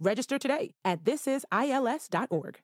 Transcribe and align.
Register 0.00 0.38
today 0.38 0.74
at 0.84 1.04
thisisils.org. 1.04 2.60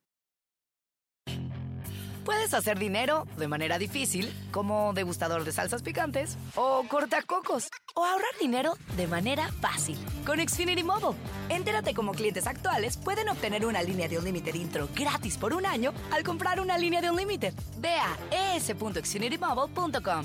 Puedes 2.26 2.54
hacer 2.54 2.76
dinero 2.76 3.24
de 3.38 3.46
manera 3.46 3.78
difícil, 3.78 4.32
como 4.50 4.92
degustador 4.92 5.44
de 5.44 5.52
salsas 5.52 5.82
picantes, 5.82 6.36
o 6.56 6.82
cortacocos, 6.88 7.68
o 7.94 8.04
ahorrar 8.04 8.36
dinero 8.40 8.72
de 8.96 9.06
manera 9.06 9.48
fácil 9.60 9.96
con 10.26 10.40
Xfinity 10.40 10.82
Mobile. 10.82 11.16
Entérate 11.50 11.94
cómo 11.94 12.10
clientes 12.10 12.48
actuales 12.48 12.96
pueden 12.96 13.28
obtener 13.28 13.64
una 13.64 13.80
línea 13.80 14.08
de 14.08 14.18
Unlimited 14.18 14.54
intro 14.54 14.88
gratis 14.92 15.36
por 15.36 15.54
un 15.54 15.66
año 15.66 15.92
al 16.10 16.24
comprar 16.24 16.60
una 16.60 16.76
línea 16.76 17.00
de 17.00 17.12
Unlimited. 17.12 17.54
Ve 17.78 17.94
a 17.94 18.56
es.xfinitymobile.com. 18.56 20.24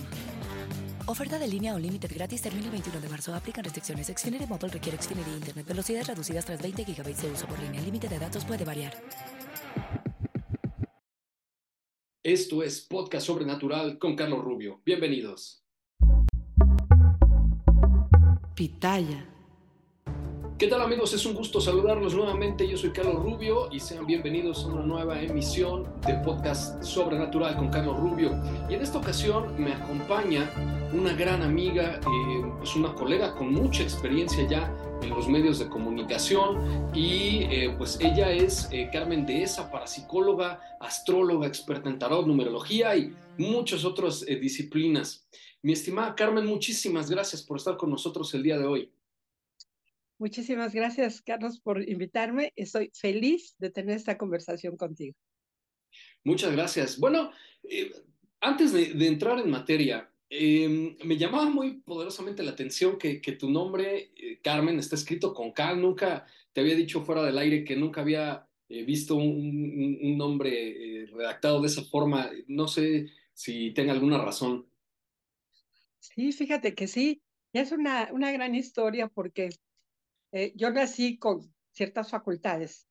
Oferta 1.07 1.39
de 1.39 1.47
línea 1.47 1.73
o 1.73 1.79
límite 1.79 2.07
gratis 2.07 2.41
termina 2.41 2.65
el 2.65 2.71
21 2.71 3.01
de 3.01 3.09
marzo. 3.09 3.33
Aplican 3.33 3.63
restricciones. 3.63 4.07
Xfinity 4.07 4.45
Mobile 4.45 4.69
requiere 4.69 4.97
Xfinity 5.01 5.31
Internet. 5.31 5.67
Velocidades 5.67 6.07
reducidas 6.07 6.45
tras 6.45 6.61
20 6.61 6.83
GB 6.83 7.15
de 7.15 7.31
uso 7.31 7.47
por 7.47 7.59
línea. 7.59 7.79
El 7.79 7.85
límite 7.85 8.07
de 8.07 8.19
datos 8.19 8.45
puede 8.45 8.63
variar. 8.65 8.93
Esto 12.23 12.61
es 12.61 12.81
Podcast 12.81 13.25
Sobrenatural 13.25 13.97
con 13.97 14.15
Carlos 14.15 14.43
Rubio. 14.43 14.81
Bienvenidos. 14.85 15.63
Pitaya. 18.53 19.30
¿Qué 20.61 20.67
tal 20.67 20.81
amigos? 20.81 21.11
Es 21.15 21.25
un 21.25 21.33
gusto 21.33 21.59
saludarlos 21.59 22.13
nuevamente. 22.13 22.67
Yo 22.67 22.77
soy 22.77 22.91
Carlos 22.91 23.15
Rubio 23.15 23.67
y 23.71 23.79
sean 23.79 24.05
bienvenidos 24.05 24.63
a 24.63 24.67
una 24.67 24.83
nueva 24.83 25.19
emisión 25.19 25.91
de 26.05 26.13
Podcast 26.23 26.83
Sobrenatural 26.83 27.55
con 27.55 27.71
Carlos 27.71 27.99
Rubio. 27.99 28.39
Y 28.69 28.75
en 28.75 28.81
esta 28.83 28.99
ocasión 28.99 29.59
me 29.59 29.73
acompaña 29.73 30.47
una 30.93 31.13
gran 31.13 31.41
amiga, 31.41 31.99
eh, 31.99 32.51
es 32.61 32.75
una 32.75 32.93
colega 32.93 33.33
con 33.33 33.51
mucha 33.51 33.81
experiencia 33.81 34.47
ya 34.47 34.71
en 35.01 35.09
los 35.09 35.27
medios 35.27 35.57
de 35.57 35.67
comunicación 35.67 36.91
y 36.93 37.47
eh, 37.49 37.73
pues 37.75 37.99
ella 37.99 38.31
es 38.31 38.69
eh, 38.71 38.87
Carmen 38.93 39.25
Dehesa, 39.25 39.71
parapsicóloga, 39.71 40.61
astróloga, 40.79 41.47
experta 41.47 41.89
en 41.89 41.97
tarot, 41.97 42.27
numerología 42.27 42.95
y 42.95 43.15
muchas 43.39 43.83
otras 43.83 44.23
disciplinas. 44.23 45.25
Mi 45.63 45.73
estimada 45.73 46.13
Carmen, 46.13 46.45
muchísimas 46.45 47.09
gracias 47.09 47.41
por 47.41 47.57
estar 47.57 47.77
con 47.77 47.89
nosotros 47.89 48.31
el 48.35 48.43
día 48.43 48.59
de 48.59 48.67
hoy. 48.67 48.91
Muchísimas 50.21 50.71
gracias, 50.71 51.19
Carlos, 51.23 51.59
por 51.59 51.81
invitarme. 51.81 52.53
Estoy 52.55 52.91
feliz 52.93 53.55
de 53.57 53.71
tener 53.71 53.97
esta 53.97 54.19
conversación 54.19 54.77
contigo. 54.77 55.15
Muchas 56.23 56.51
gracias. 56.51 56.99
Bueno, 56.99 57.31
antes 58.39 58.71
de, 58.71 58.93
de, 58.93 59.07
entrar 59.07 59.39
en 59.39 59.49
materia, 59.49 60.11
eh, 60.29 60.95
me 61.03 61.17
llamaba 61.17 61.49
muy 61.49 61.81
poderosamente 61.81 62.43
la 62.43 62.51
atención 62.51 62.99
que, 62.99 63.19
que 63.19 63.31
tu 63.31 63.49
nombre, 63.49 64.11
eh, 64.15 64.39
Carmen, 64.43 64.77
está 64.77 64.95
escrito 64.95 65.33
con 65.33 65.53
K. 65.53 65.73
Nunca 65.73 66.27
te 66.53 66.61
había 66.61 66.75
dicho 66.75 67.01
fuera 67.03 67.23
del 67.23 67.39
aire 67.39 67.63
que 67.63 67.75
nunca 67.75 68.01
había 68.01 68.47
eh, 68.69 68.83
visto 68.83 69.15
un, 69.15 69.97
un 70.03 70.17
nombre 70.19 70.51
eh, 71.01 71.05
redactado 71.07 71.61
de 71.61 71.67
esa 71.67 71.81
forma. 71.81 72.29
No 72.45 72.67
sé 72.67 73.07
si 73.33 73.71
tenga 73.71 73.91
alguna 73.91 74.19
razón. 74.19 74.67
Sí, 75.97 76.31
fíjate 76.31 76.75
que 76.75 76.85
sí. 76.85 77.23
Es 77.53 77.71
una, 77.71 78.09
una 78.13 78.31
gran 78.31 78.53
historia 78.53 79.07
porque 79.07 79.49
yo 80.55 80.71
nací 80.71 81.17
con 81.17 81.53
ciertas 81.71 82.09
facultades 82.09 82.87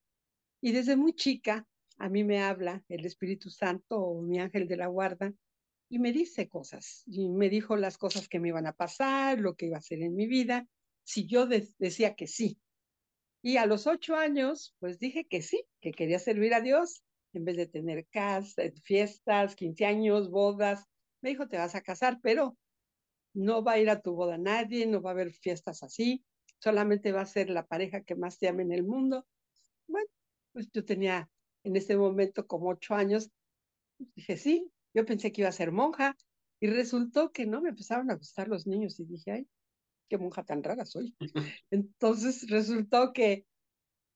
y 0.61 0.73
desde 0.73 0.97
muy 0.97 1.15
chica 1.15 1.67
a 1.99 2.09
mí 2.09 2.25
me 2.25 2.43
habla 2.43 2.83
el 2.89 3.05
Espíritu 3.05 3.51
Santo 3.51 3.99
o 3.99 4.23
mi 4.23 4.39
ángel 4.39 4.67
de 4.67 4.77
la 4.77 4.87
guarda 4.87 5.33
y 5.91 5.99
me 5.99 6.13
dice 6.13 6.49
cosas, 6.49 7.03
y 7.07 7.29
me 7.29 7.51
dijo 7.51 7.77
las 7.77 7.99
cosas 7.99 8.29
que 8.29 8.39
me 8.39 8.49
iban 8.49 8.67
a 8.67 8.73
pasar, 8.73 9.41
lo 9.41 9.57
que 9.57 9.67
iba 9.67 9.77
a 9.77 9.81
hacer 9.81 10.01
en 10.03 10.15
mi 10.15 10.29
vida, 10.29 10.69
si 11.03 11.27
yo 11.27 11.47
de 11.47 11.67
decía 11.79 12.15
que 12.15 12.29
sí. 12.29 12.61
Y 13.43 13.57
a 13.57 13.67
los 13.67 13.89
ocho 13.89 14.15
años, 14.15 14.77
pues 14.79 15.01
dije 15.01 15.27
que 15.27 15.43
sí, 15.43 15.65
que 15.81 15.91
quería 15.91 16.21
servir 16.21 16.55
a 16.55 16.61
Dios, 16.61 17.03
en 17.33 17.45
vez 17.45 17.57
de 17.57 17.67
tener 17.67 18.07
casa, 18.07 18.63
fiestas, 18.85 19.57
quince 19.57 19.85
años, 19.85 20.31
bodas. 20.31 20.85
Me 21.23 21.31
dijo, 21.31 21.49
te 21.49 21.59
vas 21.59 21.75
a 21.75 21.81
casar, 21.81 22.21
pero 22.23 22.57
no 23.35 23.65
va 23.65 23.73
a 23.73 23.79
ir 23.79 23.91
a 23.91 24.01
tu 24.01 24.15
boda 24.15 24.39
nadie, 24.39 24.87
no 24.87 25.03
va 25.03 25.11
a 25.11 25.13
haber 25.15 25.33
fiestas 25.33 25.83
así, 25.83 26.25
solamente 26.61 27.13
va 27.13 27.23
a 27.23 27.27
ser 27.27 27.51
la 27.51 27.67
pareja 27.67 28.03
que 28.03 28.15
más 28.15 28.39
te 28.39 28.49
ame 28.49 28.63
en 28.63 28.73
el 28.73 28.85
mundo. 28.85 29.27
Bueno, 29.89 30.09
pues 30.53 30.71
yo 30.73 30.85
tenía 30.85 31.29
en 31.65 31.77
ese 31.77 31.97
momento 31.97 32.47
como 32.47 32.69
ocho 32.69 32.95
años, 32.95 33.31
dije, 33.99 34.37
sí, 34.37 34.71
yo 34.95 35.05
pensé 35.05 35.33
que 35.33 35.43
iba 35.43 35.49
a 35.49 35.53
ser 35.53 35.73
monja 35.73 36.17
y 36.61 36.69
resultó 36.69 37.33
que 37.33 37.47
no, 37.47 37.61
me 37.61 37.71
empezaron 37.71 38.11
a 38.11 38.17
gustar 38.17 38.49
los 38.49 38.67
niños 38.67 39.01
y 39.01 39.05
dije, 39.05 39.33
ay, 39.33 39.49
qué 40.09 40.19
monja 40.19 40.45
tan 40.45 40.63
rara 40.63 40.85
soy. 40.85 41.15
Entonces 41.71 42.49
resultó 42.49 43.13
que 43.13 43.47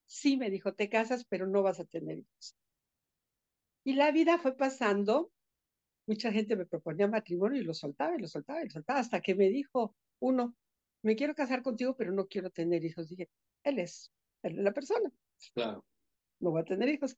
sí 0.07 0.37
me 0.37 0.51
dijo, 0.51 0.75
te 0.75 0.89
casas, 0.89 1.25
pero 1.25 1.47
no 1.47 1.63
vas 1.63 1.81
a 1.81 1.85
tener 1.85 2.19
hijos. 2.19 2.57
Y 3.85 3.95
la 3.95 4.11
vida 4.13 4.39
fue 4.39 4.57
pasando, 4.57 5.31
mucha 6.07 6.33
gente 6.33 6.57
me 6.57 6.67
proponía 6.67 7.07
matrimonio 7.07 7.61
y 7.61 7.65
lo 7.65 7.75
soltaba 7.75 8.17
y 8.17 8.19
lo 8.19 8.29
soltaba 8.29 8.63
y 8.63 8.65
lo 8.65 8.71
soltaba 8.71 9.01
hasta 9.01 9.21
que 9.21 9.35
me 9.35 9.49
dijo 9.49 9.95
uno, 10.21 10.55
me 11.05 11.17
quiero 11.17 11.35
casar 11.35 11.63
contigo, 11.63 11.95
pero 11.97 12.13
no 12.13 12.27
quiero 12.27 12.51
tener 12.51 12.85
hijos. 12.85 13.09
Dije, 13.09 13.29
él 13.63 13.79
es, 13.79 14.13
él 14.43 14.59
es 14.59 14.65
la 14.65 14.73
persona. 14.73 15.11
Claro. 15.55 15.85
No 16.41 16.53
va 16.53 16.61
a 16.61 16.65
tener 16.65 16.89
hijos. 16.89 17.17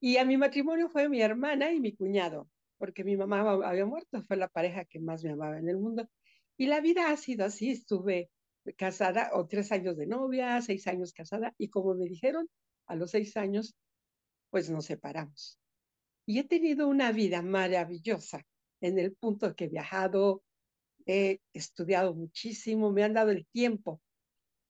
Y 0.00 0.16
a 0.16 0.24
mi 0.24 0.36
matrimonio 0.36 0.88
fue 0.88 1.08
mi 1.08 1.20
hermana 1.20 1.72
y 1.72 1.80
mi 1.80 1.94
cuñado 1.94 2.48
porque 2.80 3.04
mi 3.04 3.14
mamá 3.14 3.42
había 3.42 3.84
muerto, 3.84 4.22
fue 4.22 4.38
la 4.38 4.48
pareja 4.48 4.86
que 4.86 5.00
más 5.00 5.22
me 5.22 5.32
amaba 5.32 5.58
en 5.58 5.68
el 5.68 5.76
mundo. 5.76 6.08
Y 6.56 6.66
la 6.66 6.80
vida 6.80 7.10
ha 7.10 7.16
sido 7.18 7.44
así, 7.44 7.70
estuve 7.70 8.30
casada, 8.78 9.32
o 9.34 9.46
tres 9.46 9.70
años 9.70 9.98
de 9.98 10.06
novia, 10.06 10.62
seis 10.62 10.86
años 10.86 11.12
casada, 11.12 11.54
y 11.58 11.68
como 11.68 11.94
me 11.94 12.06
dijeron, 12.06 12.48
a 12.86 12.96
los 12.96 13.10
seis 13.10 13.36
años, 13.36 13.74
pues 14.48 14.70
nos 14.70 14.86
separamos. 14.86 15.60
Y 16.24 16.38
he 16.38 16.44
tenido 16.44 16.88
una 16.88 17.12
vida 17.12 17.42
maravillosa 17.42 18.46
en 18.80 18.98
el 18.98 19.12
punto 19.12 19.54
que 19.54 19.66
he 19.66 19.68
viajado, 19.68 20.42
he 21.06 21.40
estudiado 21.52 22.14
muchísimo, 22.14 22.92
me 22.92 23.02
han 23.04 23.14
dado 23.14 23.30
el 23.30 23.46
tiempo. 23.46 24.00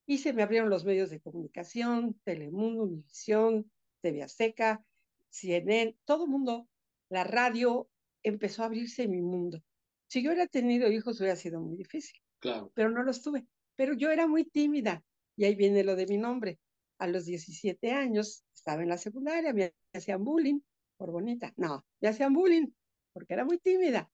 Y 0.06 0.18
se 0.18 0.32
me 0.32 0.42
abrieron 0.42 0.70
los 0.70 0.84
medios 0.84 1.10
de 1.10 1.20
comunicación, 1.20 2.18
Telemundo, 2.24 2.84
Univisión, 2.84 3.70
TV 4.00 4.22
Azteca, 4.22 4.84
CNN, 5.28 5.96
todo 6.04 6.24
el 6.24 6.30
mundo, 6.30 6.68
la 7.08 7.24
radio, 7.24 7.88
empezó 8.22 8.62
a 8.62 8.66
abrirse 8.66 9.06
mi 9.08 9.20
mundo. 9.20 9.62
Si 10.08 10.22
yo 10.22 10.30
hubiera 10.30 10.46
tenido 10.46 10.90
hijos 10.90 11.20
hubiera 11.20 11.36
sido 11.36 11.60
muy 11.60 11.76
difícil. 11.76 12.20
Claro. 12.40 12.72
Pero 12.74 12.90
no 12.90 13.02
los 13.02 13.22
tuve. 13.22 13.46
Pero 13.76 13.94
yo 13.94 14.10
era 14.10 14.26
muy 14.26 14.44
tímida. 14.44 15.04
Y 15.36 15.44
ahí 15.44 15.54
viene 15.54 15.84
lo 15.84 15.94
de 15.94 16.06
mi 16.06 16.18
nombre. 16.18 16.58
A 16.98 17.06
los 17.06 17.24
17 17.26 17.92
años 17.92 18.44
estaba 18.54 18.82
en 18.82 18.88
la 18.88 18.98
secundaria, 18.98 19.54
me 19.54 19.72
hacían 19.94 20.24
bullying 20.24 20.60
por 20.96 21.12
bonita. 21.12 21.52
No, 21.56 21.86
me 22.00 22.08
hacían 22.08 22.34
bullying 22.34 22.66
porque 23.12 23.34
era 23.34 23.44
muy 23.44 23.58
tímida. 23.58 24.10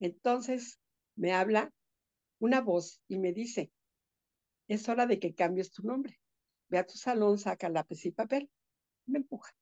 Entonces 0.00 0.80
me 1.16 1.32
habla 1.32 1.72
una 2.38 2.60
voz 2.60 3.00
y 3.08 3.18
me 3.18 3.32
dice, 3.32 3.70
es 4.68 4.88
hora 4.88 5.06
de 5.06 5.18
que 5.18 5.34
cambies 5.34 5.70
tu 5.72 5.82
nombre. 5.82 6.18
Ve 6.68 6.78
a 6.78 6.86
tu 6.86 6.96
salón, 6.96 7.38
saca 7.38 7.68
lápiz 7.68 8.04
y 8.06 8.10
papel. 8.10 8.50
Me 9.06 9.18
empuja. 9.18 9.52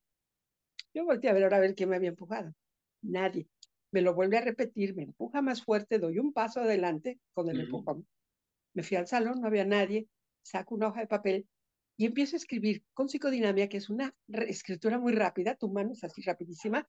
Yo 0.94 1.04
volteé 1.04 1.30
a 1.30 1.32
ver 1.32 1.44
ahora 1.44 1.56
a 1.56 1.60
ver 1.60 1.74
quién 1.74 1.88
me 1.88 1.96
había 1.96 2.10
empujado 2.10 2.54
nadie. 3.02 3.48
Me 3.90 4.00
lo 4.00 4.14
vuelve 4.14 4.38
a 4.38 4.40
repetir, 4.40 4.94
me 4.94 5.02
empuja 5.02 5.42
más 5.42 5.62
fuerte, 5.62 5.98
doy 5.98 6.18
un 6.18 6.32
paso 6.32 6.60
adelante 6.60 7.20
con 7.34 7.50
el 7.50 7.60
empujón. 7.60 8.06
Me 8.74 8.82
fui 8.82 8.96
al 8.96 9.06
salón, 9.06 9.40
no 9.40 9.48
había 9.48 9.66
nadie, 9.66 10.08
saco 10.42 10.74
una 10.74 10.88
hoja 10.88 11.00
de 11.00 11.06
papel 11.06 11.46
y 11.98 12.06
empiezo 12.06 12.36
a 12.36 12.38
escribir 12.38 12.82
con 12.94 13.08
psicodinamia, 13.08 13.68
que 13.68 13.76
es 13.76 13.90
una 13.90 14.14
escritura 14.28 14.98
muy 14.98 15.12
rápida, 15.12 15.56
tu 15.56 15.68
mano 15.68 15.92
es 15.92 16.02
así 16.04 16.22
rapidísima, 16.22 16.88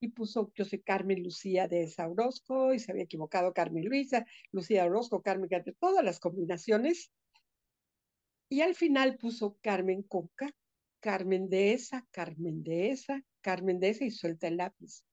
y 0.00 0.08
puso, 0.08 0.52
yo 0.54 0.64
soy 0.64 0.80
Carmen 0.80 1.22
Lucía 1.22 1.66
de 1.68 1.86
Saurosco, 1.88 2.72
y 2.72 2.78
se 2.78 2.92
había 2.92 3.04
equivocado 3.04 3.52
Carmen 3.52 3.84
Luisa, 3.84 4.24
Lucía 4.52 4.84
Orozco, 4.84 5.22
Carmen, 5.22 5.48
todas 5.78 6.04
las 6.04 6.20
combinaciones. 6.20 7.10
Y 8.48 8.60
al 8.60 8.74
final 8.74 9.18
puso 9.18 9.58
Carmen 9.60 10.02
Coca, 10.02 10.50
Carmen 11.00 11.48
de 11.48 11.72
esa, 11.72 12.06
Carmen 12.10 12.62
de 12.62 12.90
esa, 12.90 13.22
Carmen 13.40 13.80
de 13.80 13.90
esa, 13.90 14.04
y 14.04 14.10
suelta 14.10 14.48
el 14.48 14.56
lápiz. 14.56 15.04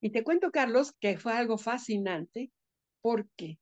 Y 0.00 0.10
te 0.10 0.22
cuento, 0.22 0.50
Carlos, 0.50 0.92
que 1.00 1.18
fue 1.18 1.32
algo 1.32 1.58
fascinante 1.58 2.52
porque 3.00 3.58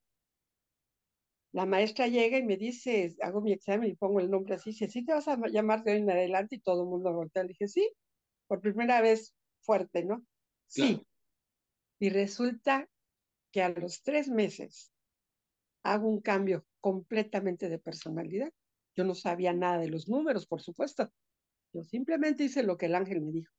la 1.53 1.67
maestra 1.67 2.09
llega 2.09 2.37
y 2.37 2.43
me 2.43 2.57
dice, 2.57 3.15
hago 3.23 3.41
mi 3.41 3.53
examen 3.53 3.89
y 3.89 3.95
pongo 3.95 4.19
el 4.19 4.29
nombre 4.29 4.57
así, 4.57 4.71
dice, 4.71 4.89
¿sí 4.89 5.05
te 5.05 5.13
vas 5.13 5.29
a 5.29 5.39
llamar 5.47 5.85
de 5.85 5.93
hoy 5.93 5.99
en 5.99 6.11
adelante? 6.11 6.57
Y 6.57 6.61
todo 6.61 6.83
el 6.83 6.89
mundo 6.89 7.13
voltea. 7.13 7.45
Le 7.45 7.51
dije, 7.51 7.69
sí, 7.69 7.89
por 8.49 8.61
primera 8.61 9.01
vez 9.01 9.33
fuerte, 9.65 10.05
¿no? 10.05 10.25
Sí. 10.67 11.07
Y 11.99 12.11
resulta 12.11 12.89
que 13.51 13.63
a 13.63 13.69
los 13.69 14.03
tres 14.03 14.29
meses 14.29 14.93
hago 15.83 16.09
un 16.09 16.21
cambio 16.21 16.67
completamente 16.81 17.69
de 17.69 17.79
personalidad. 17.79 18.53
Yo 18.97 19.05
no 19.05 19.15
sabía 19.15 19.53
nada 19.53 19.79
de 19.79 19.89
los 19.89 20.09
números, 20.09 20.47
por 20.47 20.61
supuesto. 20.61 21.13
Yo 21.73 21.83
simplemente 21.85 22.45
hice 22.45 22.63
lo 22.63 22.77
que 22.77 22.87
el 22.87 22.95
ángel 22.95 23.21
me 23.21 23.33
dijo. 23.33 23.53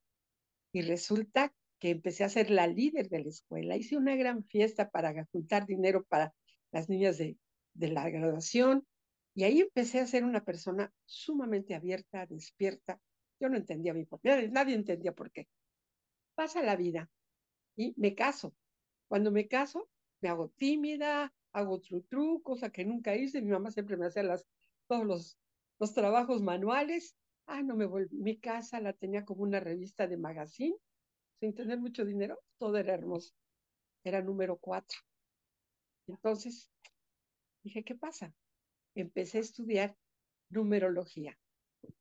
Y 0.73 0.81
resulta 0.81 1.53
que 1.79 1.89
empecé 1.89 2.23
a 2.23 2.29
ser 2.29 2.49
la 2.49 2.67
líder 2.67 3.09
de 3.09 3.23
la 3.23 3.29
escuela. 3.29 3.75
Hice 3.75 3.97
una 3.97 4.15
gran 4.15 4.43
fiesta 4.43 4.89
para 4.89 5.25
juntar 5.31 5.65
dinero 5.65 6.03
para 6.05 6.33
las 6.71 6.89
niñas 6.89 7.17
de, 7.17 7.37
de 7.73 7.87
la 7.89 8.09
graduación. 8.09 8.85
Y 9.33 9.43
ahí 9.43 9.61
empecé 9.61 9.99
a 9.99 10.07
ser 10.07 10.23
una 10.23 10.43
persona 10.43 10.93
sumamente 11.05 11.75
abierta, 11.75 12.25
despierta. 12.25 12.99
Yo 13.39 13.49
no 13.49 13.57
entendía 13.57 13.93
mi 13.93 14.05
papá, 14.05 14.41
nadie 14.49 14.75
entendía 14.75 15.11
por 15.11 15.31
qué. 15.31 15.47
Pasa 16.35 16.61
la 16.61 16.75
vida 16.75 17.09
y 17.75 17.93
me 17.97 18.15
caso. 18.15 18.55
Cuando 19.07 19.31
me 19.31 19.47
caso, 19.47 19.89
me 20.21 20.29
hago 20.29 20.49
tímida, 20.49 21.33
hago 21.53 21.79
tru, 21.79 22.01
tru 22.01 22.41
cosa 22.43 22.69
que 22.69 22.85
nunca 22.85 23.15
hice. 23.15 23.41
Mi 23.41 23.51
mamá 23.51 23.71
siempre 23.71 23.97
me 23.97 24.07
hacía 24.07 24.23
las, 24.23 24.45
todos 24.87 25.05
los, 25.05 25.37
los 25.79 25.93
trabajos 25.93 26.41
manuales. 26.41 27.15
Ah, 27.45 27.61
no 27.61 27.75
me 27.75 27.85
volví. 27.85 28.17
Mi 28.17 28.37
casa 28.37 28.79
la 28.79 28.93
tenía 28.93 29.23
como 29.23 29.43
una 29.43 29.59
revista 29.59 30.07
de 30.07 30.17
magazine, 30.17 30.75
sin 31.39 31.53
tener 31.53 31.79
mucho 31.79 32.03
dinero. 32.03 32.41
Todo 32.57 32.77
era 32.77 32.93
hermoso. 32.93 33.33
Era 34.03 34.21
número 34.21 34.57
cuatro. 34.57 34.97
Entonces, 36.07 36.69
dije, 37.63 37.83
¿qué 37.83 37.95
pasa? 37.95 38.33
Empecé 38.95 39.39
a 39.39 39.41
estudiar 39.41 39.97
numerología 40.49 41.37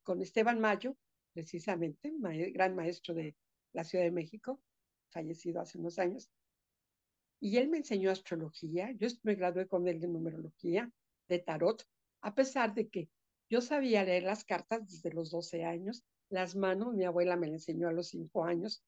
con 0.03 0.21
Esteban 0.21 0.59
Mayo, 0.59 0.95
precisamente, 1.33 2.13
gran 2.53 2.75
maestro 2.75 3.13
de 3.13 3.35
la 3.75 3.83
Ciudad 3.83 4.05
de 4.05 4.11
México, 4.11 4.61
fallecido 5.09 5.61
hace 5.61 5.77
unos 5.77 5.99
años. 5.99 6.29
Y 7.39 7.57
él 7.57 7.67
me 7.67 7.77
enseñó 7.77 8.09
astrología. 8.09 8.91
Yo 8.93 9.07
me 9.23 9.35
gradué 9.35 9.67
con 9.67 9.87
él 9.87 9.99
de 9.99 10.07
numerología, 10.07 10.91
de 11.27 11.39
tarot, 11.39 11.85
a 12.21 12.33
pesar 12.33 12.73
de 12.73 12.87
que 12.87 13.09
yo 13.49 13.61
sabía 13.61 14.03
leer 14.03 14.23
las 14.23 14.45
cartas 14.45 14.87
desde 14.89 15.13
los 15.13 15.29
12 15.29 15.63
años, 15.63 16.03
las 16.29 16.55
manos, 16.55 16.95
mi 16.95 17.03
abuela 17.05 17.35
me 17.35 17.47
la 17.47 17.53
enseñó 17.53 17.87
a 17.87 17.93
los 17.93 18.07
5 18.07 18.45
años. 18.45 18.83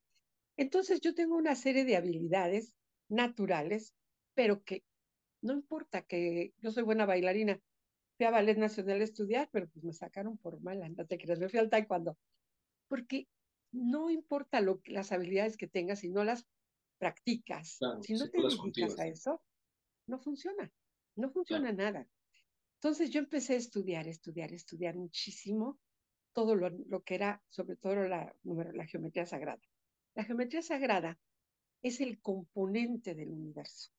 Entonces 0.56 1.02
yo 1.02 1.14
tengo 1.14 1.36
una 1.36 1.56
serie 1.56 1.86
de 1.86 1.98
habilidades 1.98 2.76
naturales, 3.10 3.94
pero 4.34 4.64
que 4.64 4.84
no 5.42 5.54
importa 5.54 6.02
que 6.02 6.54
yo 6.58 6.72
soy 6.72 6.84
buena 6.84 7.06
bailarina. 7.06 7.60
Fui 8.18 8.26
a 8.26 8.32
Ballet 8.32 8.58
Nacional 8.58 9.02
a 9.02 9.04
estudiar, 9.04 9.50
pero 9.52 9.68
pues 9.70 9.84
me 9.86 9.94
sacaron 9.94 10.38
por 10.38 10.60
mala, 10.62 10.90
no 10.98 11.06
te 11.06 11.18
creas, 11.18 11.40
me 11.40 11.50
fui 11.50 11.60
al 11.60 11.70
taekwondo. 11.70 12.18
Porque 12.88 13.28
no 13.78 14.10
importa 14.10 14.62
lo, 14.62 14.82
las 14.86 15.12
habilidades 15.12 15.58
que 15.58 15.68
tengas 15.68 16.00
si 16.00 16.10
no 16.10 16.24
las 16.24 16.46
practicas, 16.98 17.80
si 18.02 18.14
no 18.14 18.30
te 18.30 18.42
dedicas 18.42 19.00
a 19.00 19.08
eso, 19.08 19.42
no 20.08 20.20
funciona, 20.20 20.72
no 21.16 21.30
funciona 21.30 21.72
nada. 21.72 22.08
Entonces 22.76 23.10
yo 23.10 23.20
empecé 23.20 23.54
a 23.54 23.58
estudiar, 23.58 24.08
estudiar, 24.08 24.54
estudiar 24.54 24.96
muchísimo 24.96 25.80
todo 26.34 26.56
lo, 26.56 26.70
lo 26.70 27.04
que 27.04 27.16
era, 27.16 27.44
sobre 27.50 27.76
todo 27.76 28.08
la, 28.08 28.36
la 28.44 28.86
geometría 28.86 29.26
sagrada. 29.26 29.62
La 30.16 30.24
geometría 30.24 30.62
sagrada 30.62 31.20
es 31.82 32.02
el 32.02 32.22
componente 32.22 33.16
del 33.16 33.30
universo. 33.30 33.92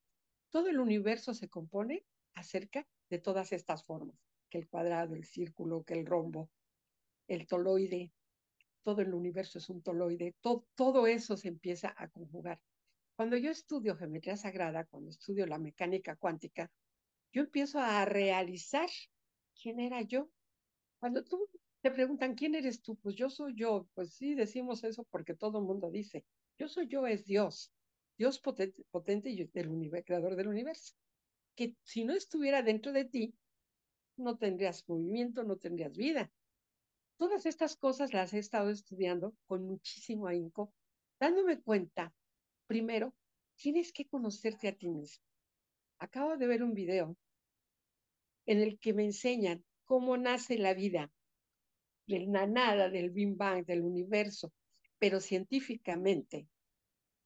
Todo 0.49 0.67
el 0.67 0.79
universo 0.79 1.33
se 1.33 1.49
compone 1.49 2.05
acerca 2.33 2.87
de 3.09 3.19
todas 3.19 3.51
estas 3.51 3.83
formas, 3.83 4.17
que 4.49 4.57
el 4.57 4.67
cuadrado, 4.67 5.15
el 5.15 5.25
círculo, 5.25 5.83
que 5.83 5.93
el 5.93 6.05
rombo, 6.05 6.49
el 7.27 7.47
toloide, 7.47 8.11
todo 8.83 9.01
el 9.01 9.13
universo 9.13 9.57
es 9.59 9.69
un 9.69 9.81
toloide, 9.81 10.35
todo, 10.41 10.67
todo 10.75 11.07
eso 11.07 11.37
se 11.37 11.47
empieza 11.47 11.93
a 11.97 12.09
conjugar. 12.09 12.59
Cuando 13.15 13.35
yo 13.37 13.51
estudio 13.51 13.97
geometría 13.97 14.37
sagrada, 14.37 14.85
cuando 14.85 15.09
estudio 15.09 15.45
la 15.45 15.59
mecánica 15.59 16.15
cuántica, 16.15 16.71
yo 17.31 17.41
empiezo 17.41 17.79
a 17.79 18.05
realizar 18.05 18.89
quién 19.61 19.79
era 19.79 20.01
yo. 20.01 20.29
Cuando 20.99 21.23
tú 21.23 21.49
te 21.81 21.91
preguntan, 21.91 22.35
¿quién 22.35 22.55
eres 22.55 22.81
tú? 22.81 22.95
Pues 22.97 23.15
yo 23.15 23.29
soy 23.29 23.55
yo. 23.55 23.87
Pues 23.93 24.13
sí, 24.13 24.35
decimos 24.35 24.83
eso 24.83 25.03
porque 25.05 25.35
todo 25.35 25.59
el 25.59 25.65
mundo 25.65 25.91
dice, 25.91 26.25
yo 26.57 26.67
soy 26.67 26.87
yo, 26.87 27.05
es 27.07 27.25
Dios. 27.25 27.71
Dios 28.17 28.39
potente, 28.39 28.83
potente 28.91 29.29
y 29.29 29.41
el 29.41 29.49
creador 30.05 30.35
del 30.35 30.47
universo. 30.47 30.93
Que 31.55 31.75
si 31.83 32.03
no 32.03 32.13
estuviera 32.13 32.61
dentro 32.61 32.91
de 32.91 33.05
ti, 33.05 33.33
no 34.17 34.37
tendrías 34.37 34.87
movimiento, 34.87 35.43
no 35.43 35.57
tendrías 35.57 35.95
vida. 35.95 36.31
Todas 37.19 37.45
estas 37.45 37.75
cosas 37.75 38.13
las 38.13 38.33
he 38.33 38.39
estado 38.39 38.69
estudiando 38.69 39.35
con 39.45 39.65
muchísimo 39.65 40.27
ahínco, 40.27 40.73
dándome 41.19 41.61
cuenta, 41.61 42.13
primero, 42.65 43.13
tienes 43.57 43.91
que 43.91 44.07
conocerte 44.07 44.69
a 44.69 44.77
ti 44.77 44.87
mismo. 44.87 45.25
Acabo 45.97 46.37
de 46.37 46.47
ver 46.47 46.63
un 46.63 46.73
video 46.73 47.17
en 48.45 48.61
el 48.61 48.79
que 48.79 48.93
me 48.93 49.03
enseñan 49.03 49.65
cómo 49.83 50.15
nace 50.15 50.57
la 50.57 50.73
vida, 50.73 51.11
de 52.07 52.21
la 52.21 52.47
nada, 52.47 52.89
del 52.89 53.09
Big 53.09 53.35
Bang, 53.35 53.65
del 53.65 53.81
universo, 53.81 54.53
pero 54.97 55.19
científicamente. 55.19 56.47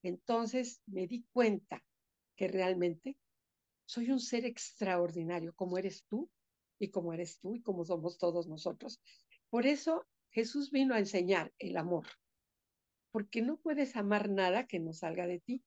Entonces 0.01 0.81
me 0.88 1.06
di 1.06 1.24
cuenta 1.31 1.86
que 2.36 2.48
realmente 2.48 3.16
soy 3.86 4.10
un 4.10 4.19
ser 4.19 4.45
extraordinario, 4.45 5.54
como 5.54 5.78
eres 5.78 6.04
tú 6.06 6.31
y 6.80 6.90
como 6.90 7.13
eres 7.13 7.40
tú 7.40 7.54
y 7.54 7.62
como 7.62 7.86
somos 7.86 8.18
todos 8.18 8.48
nosotros. 8.48 9.00
Por 9.54 9.68
eso 9.68 10.08
Jesús 10.32 10.72
vino 10.72 10.96
a 10.96 11.00
enseñar 11.00 11.54
el 11.60 11.78
amor, 11.78 12.08
porque 13.12 13.44
no 13.44 13.58
puedes 13.58 13.96
amar 13.96 14.28
nada 14.32 14.66
que 14.66 14.80
no 14.80 14.94
salga 14.94 15.28
de 15.28 15.42
ti, 15.42 15.64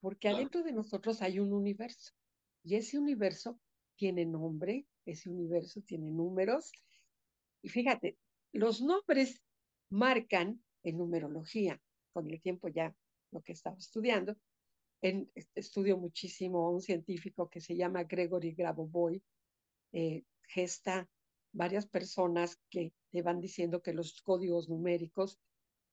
porque 0.00 0.30
adentro 0.30 0.62
de 0.62 0.72
nosotros 0.72 1.20
hay 1.20 1.38
un 1.38 1.52
universo 1.52 2.14
y 2.64 2.76
ese 2.76 2.98
universo 2.98 3.60
tiene 3.96 4.24
nombre, 4.24 4.86
ese 5.04 5.28
universo 5.28 5.82
tiene 5.82 6.10
números. 6.10 6.72
Y 7.60 7.68
fíjate, 7.68 8.16
los 8.52 8.80
nombres 8.80 9.42
marcan 9.90 10.64
en 10.82 10.96
numerología, 10.96 11.78
con 12.14 12.30
el 12.30 12.40
tiempo 12.40 12.68
ya 12.68 12.96
lo 13.30 13.42
que 13.42 13.52
estaba 13.52 13.76
estudiando. 13.76 14.38
En, 15.02 15.30
estudio 15.54 15.98
muchísimo 15.98 16.66
a 16.66 16.70
un 16.70 16.80
científico 16.80 17.50
que 17.50 17.60
se 17.60 17.76
llama 17.76 18.04
Gregory 18.04 18.54
Grabovoi, 18.54 19.22
eh, 19.92 20.24
gesta 20.48 21.06
varias 21.56 21.86
personas 21.86 22.60
que 22.70 22.92
te 23.10 23.22
van 23.22 23.40
diciendo 23.40 23.82
que 23.82 23.94
los 23.94 24.20
códigos 24.22 24.68
numéricos 24.68 25.38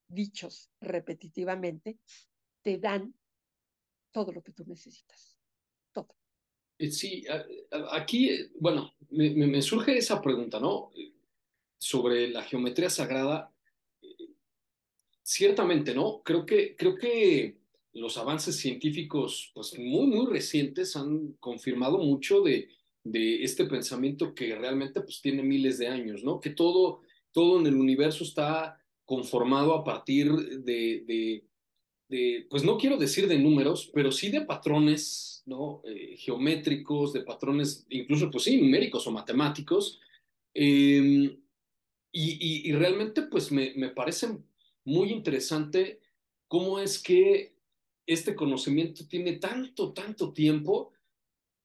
dichos 0.08 0.70
repetitivamente 0.82 1.98
te 2.62 2.78
dan 2.78 3.16
todo 4.12 4.32
lo 4.32 4.44
que 4.44 4.52
tú 4.52 4.64
necesitas. 4.66 5.40
Todo. 5.92 6.16
Eh, 6.78 6.92
sí, 6.92 7.26
aquí, 7.92 8.30
eh, 8.30 8.52
bueno, 8.60 8.94
me, 9.10 9.62
surge 9.62 9.98
esa 9.98 10.22
pregunta, 10.22 10.60
¿no? 10.60 10.92
Sobre 11.78 12.30
la 12.30 12.44
geometría 12.44 12.90
sagrada. 12.90 13.52
Ciertamente, 15.22 15.96
¿no? 15.96 16.22
Creo 16.24 16.46
que, 16.46 16.76
creo 16.76 16.96
que 16.98 17.58
los 17.94 18.18
avances 18.18 18.58
científicos, 18.58 19.52
pues 19.54 19.78
muy, 19.80 20.08
muy 20.08 20.26
recientes 20.28 20.96
han 20.96 21.34
confirmado 21.34 21.98
mucho 22.00 22.42
de, 22.42 22.70
de 23.04 23.44
este 23.44 23.66
pensamiento 23.66 24.34
que 24.34 24.56
realmente 24.56 25.02
pues 25.02 25.22
tiene 25.22 25.44
miles 25.44 25.78
de 25.78 25.88
años, 25.88 26.24
¿no? 26.24 26.40
Que 26.40 26.52
todo, 26.52 27.02
todo 27.32 27.60
en 27.60 27.68
el 27.68 27.76
universo 27.76 28.24
está 28.24 28.80
conformado 29.06 29.74
a 29.74 29.84
partir 29.84 30.32
de, 30.34 31.44
de, 32.08 32.48
pues 32.50 32.64
no 32.64 32.78
quiero 32.78 32.98
decir 32.98 33.28
de 33.28 33.40
números, 33.40 33.90
pero 33.94 34.12
sí 34.12 34.30
de 34.30 34.42
patrones, 34.42 35.44
¿no? 35.46 35.82
Eh, 35.86 36.16
geométricos, 36.18 37.12
de 37.12 37.22
patrones, 37.22 37.86
incluso 37.90 38.30
pues 38.30 38.44
sí, 38.44 38.62
numéricos 38.62 39.06
o 39.08 39.12
matemáticos. 39.12 40.00
Eh, 40.54 41.38
y, 42.12 42.32
y, 42.32 42.70
y, 42.70 42.72
realmente 42.74 43.24
pues 43.24 43.52
me, 43.52 43.74
me 43.76 43.90
parece 43.90 44.38
muy 44.86 45.10
interesante 45.10 46.00
cómo 46.48 46.80
es 46.80 47.02
que 47.02 47.56
este 48.06 48.36
conocimiento 48.36 49.08
tiene 49.08 49.34
tanto, 49.34 49.94
tanto 49.94 50.32
tiempo 50.32 50.92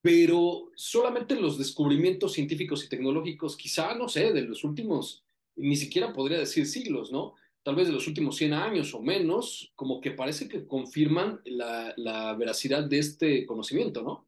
pero 0.00 0.71
solamente 0.76 1.35
los 1.35 1.59
descubrimientos 1.59 2.33
científicos 2.33 2.85
y 2.85 2.88
tecnológicos, 2.88 3.57
quizá, 3.57 3.95
no 3.95 4.09
sé, 4.09 4.33
de 4.33 4.43
los 4.43 4.64
últimos, 4.64 5.25
ni 5.57 5.76
siquiera 5.76 6.12
podría 6.12 6.38
decir 6.38 6.67
siglos, 6.67 7.11
¿no? 7.11 7.35
Tal 7.64 7.75
vez 7.75 7.88
de 7.88 7.93
los 7.93 8.07
últimos 8.07 8.37
100 8.37 8.52
años 8.52 8.95
o 8.95 9.02
menos, 9.02 9.73
como 9.75 10.00
que 10.00 10.12
parece 10.12 10.49
que 10.49 10.67
confirman 10.67 11.40
la, 11.45 11.93
la 11.97 12.35
veracidad 12.35 12.85
de 12.85 12.99
este 12.99 13.47
conocimiento, 13.47 14.02
¿no? 14.02 14.27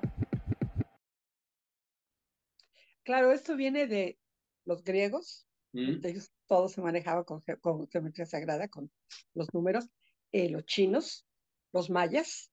Claro, 3.03 3.31
esto 3.31 3.55
viene 3.55 3.87
de 3.87 4.19
los 4.65 4.83
griegos. 4.83 5.47
Mm, 5.73 6.05
Ellos 6.05 6.31
todo 6.47 6.67
se 6.69 6.81
manejaba 6.81 7.23
con, 7.23 7.41
ge- 7.43 7.59
con 7.59 7.87
geometría 7.87 8.25
sagrada, 8.25 8.67
con 8.67 8.91
los 9.33 9.53
números. 9.53 9.89
Eh, 10.31 10.49
los 10.49 10.65
chinos, 10.65 11.27
los 11.73 11.89
mayas, 11.89 12.51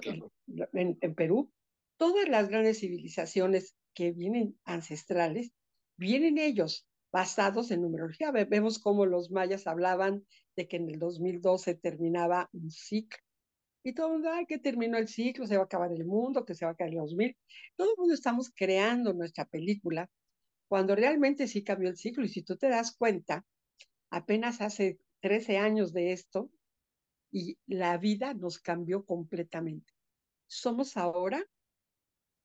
claro. 0.00 0.32
en, 0.72 0.98
en 1.00 1.14
Perú, 1.14 1.52
todas 1.96 2.28
las 2.28 2.48
grandes 2.48 2.80
civilizaciones 2.80 3.76
que 3.94 4.12
vienen 4.12 4.58
ancestrales, 4.64 5.52
vienen 5.96 6.38
ellos 6.38 6.86
basados 7.12 7.70
en 7.70 7.82
numerología. 7.82 8.32
Ve- 8.32 8.44
Vemos 8.44 8.78
cómo 8.78 9.06
los 9.06 9.30
mayas 9.30 9.66
hablaban 9.66 10.26
de 10.56 10.68
que 10.68 10.76
en 10.76 10.90
el 10.90 10.98
2012 10.98 11.74
terminaba 11.74 12.50
un 12.52 12.70
ciclo. 12.70 13.18
Y 13.86 13.92
todo 13.92 14.08
el 14.08 14.12
mundo, 14.14 14.30
ay, 14.32 14.46
que 14.46 14.58
terminó 14.58 14.98
el 14.98 15.06
ciclo, 15.06 15.46
se 15.46 15.56
va 15.56 15.62
a 15.62 15.66
acabar 15.66 15.92
el 15.92 16.04
mundo, 16.04 16.44
que 16.44 16.56
se 16.56 16.64
va 16.64 16.72
a 16.72 16.74
acabar 16.74 16.92
el 16.92 16.98
2000. 16.98 17.36
Todo 17.76 17.90
el 17.92 17.96
mundo 17.96 18.14
estamos 18.14 18.50
creando 18.52 19.12
nuestra 19.12 19.44
película 19.44 20.10
cuando 20.66 20.96
realmente 20.96 21.46
sí 21.46 21.62
cambió 21.62 21.88
el 21.88 21.96
ciclo. 21.96 22.24
Y 22.24 22.28
si 22.28 22.42
tú 22.42 22.56
te 22.56 22.68
das 22.68 22.96
cuenta, 22.96 23.46
apenas 24.10 24.60
hace 24.60 24.98
13 25.20 25.58
años 25.58 25.92
de 25.92 26.10
esto 26.10 26.50
y 27.30 27.58
la 27.68 27.96
vida 27.96 28.34
nos 28.34 28.58
cambió 28.58 29.04
completamente. 29.04 29.94
Somos 30.48 30.96
ahora 30.96 31.46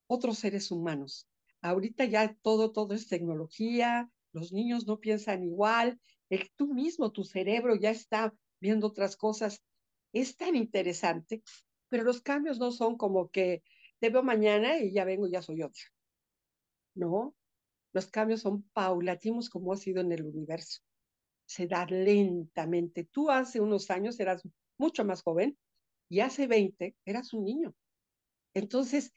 otros 0.05 0.37
seres 0.37 0.69
humanos. 0.69 1.27
Ahorita 1.61 2.05
ya 2.05 2.35
todo, 2.43 2.71
todo 2.71 2.93
es 2.93 3.07
tecnología, 3.07 4.11
los 4.31 4.53
niños 4.53 4.85
no 4.85 4.99
piensan 4.99 5.43
igual, 5.43 5.99
tú 6.55 6.71
mismo, 6.71 7.11
tu 7.11 7.23
cerebro 7.23 7.75
ya 7.75 7.89
está 7.89 8.31
viendo 8.59 8.85
otras 8.85 9.17
cosas. 9.17 9.63
Es 10.13 10.37
tan 10.37 10.55
interesante, 10.55 11.43
pero 11.89 12.03
los 12.03 12.21
cambios 12.21 12.59
no 12.59 12.71
son 12.71 12.97
como 12.97 13.29
que 13.29 13.63
te 13.99 14.09
veo 14.09 14.23
mañana 14.23 14.77
y 14.79 14.91
ya 14.93 15.05
vengo, 15.05 15.27
ya 15.27 15.41
soy 15.41 15.63
otra. 15.63 15.83
No, 16.95 17.35
los 17.93 18.07
cambios 18.07 18.41
son 18.41 18.63
paulatinos 18.73 19.49
como 19.49 19.73
ha 19.73 19.77
sido 19.77 20.01
en 20.01 20.11
el 20.11 20.25
universo. 20.25 20.81
Se 21.45 21.67
da 21.67 21.85
lentamente. 21.85 23.05
Tú 23.05 23.29
hace 23.29 23.59
unos 23.59 23.89
años 23.91 24.19
eras 24.19 24.43
mucho 24.77 25.05
más 25.05 25.23
joven 25.23 25.57
y 26.09 26.21
hace 26.21 26.47
20 26.47 26.95
eras 27.05 27.33
un 27.33 27.45
niño. 27.45 27.75
Entonces, 28.53 29.13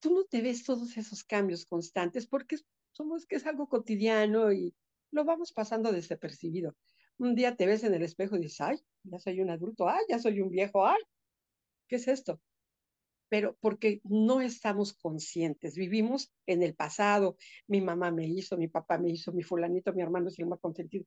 tú 0.00 0.14
no 0.14 0.24
te 0.24 0.42
ves 0.42 0.64
todos 0.64 0.96
esos 0.96 1.24
cambios 1.24 1.66
constantes 1.66 2.26
porque 2.26 2.56
somos 2.92 3.26
que 3.26 3.36
es 3.36 3.46
algo 3.46 3.68
cotidiano 3.68 4.52
y 4.52 4.74
lo 5.10 5.24
vamos 5.24 5.52
pasando 5.52 5.92
desapercibido. 5.92 6.76
Un 7.18 7.34
día 7.34 7.56
te 7.56 7.66
ves 7.66 7.84
en 7.84 7.94
el 7.94 8.02
espejo 8.02 8.36
y 8.36 8.40
dices, 8.42 8.60
ay, 8.60 8.78
ya 9.02 9.18
soy 9.18 9.40
un 9.40 9.50
adulto, 9.50 9.88
ay, 9.88 10.02
ya 10.08 10.18
soy 10.18 10.40
un 10.40 10.50
viejo, 10.50 10.86
ay, 10.86 11.00
¿qué 11.88 11.96
es 11.96 12.08
esto? 12.08 12.40
Pero 13.28 13.56
porque 13.60 14.00
no 14.04 14.40
estamos 14.40 14.94
conscientes, 14.94 15.74
vivimos 15.74 16.32
en 16.46 16.62
el 16.62 16.74
pasado, 16.74 17.36
mi 17.66 17.80
mamá 17.80 18.10
me 18.10 18.26
hizo, 18.26 18.56
mi 18.56 18.68
papá 18.68 18.98
me 18.98 19.10
hizo, 19.10 19.32
mi 19.32 19.42
fulanito, 19.42 19.92
mi 19.92 20.02
hermano 20.02 20.28
es 20.28 20.38
el 20.38 20.46
más 20.46 20.60
consentido. 20.60 21.04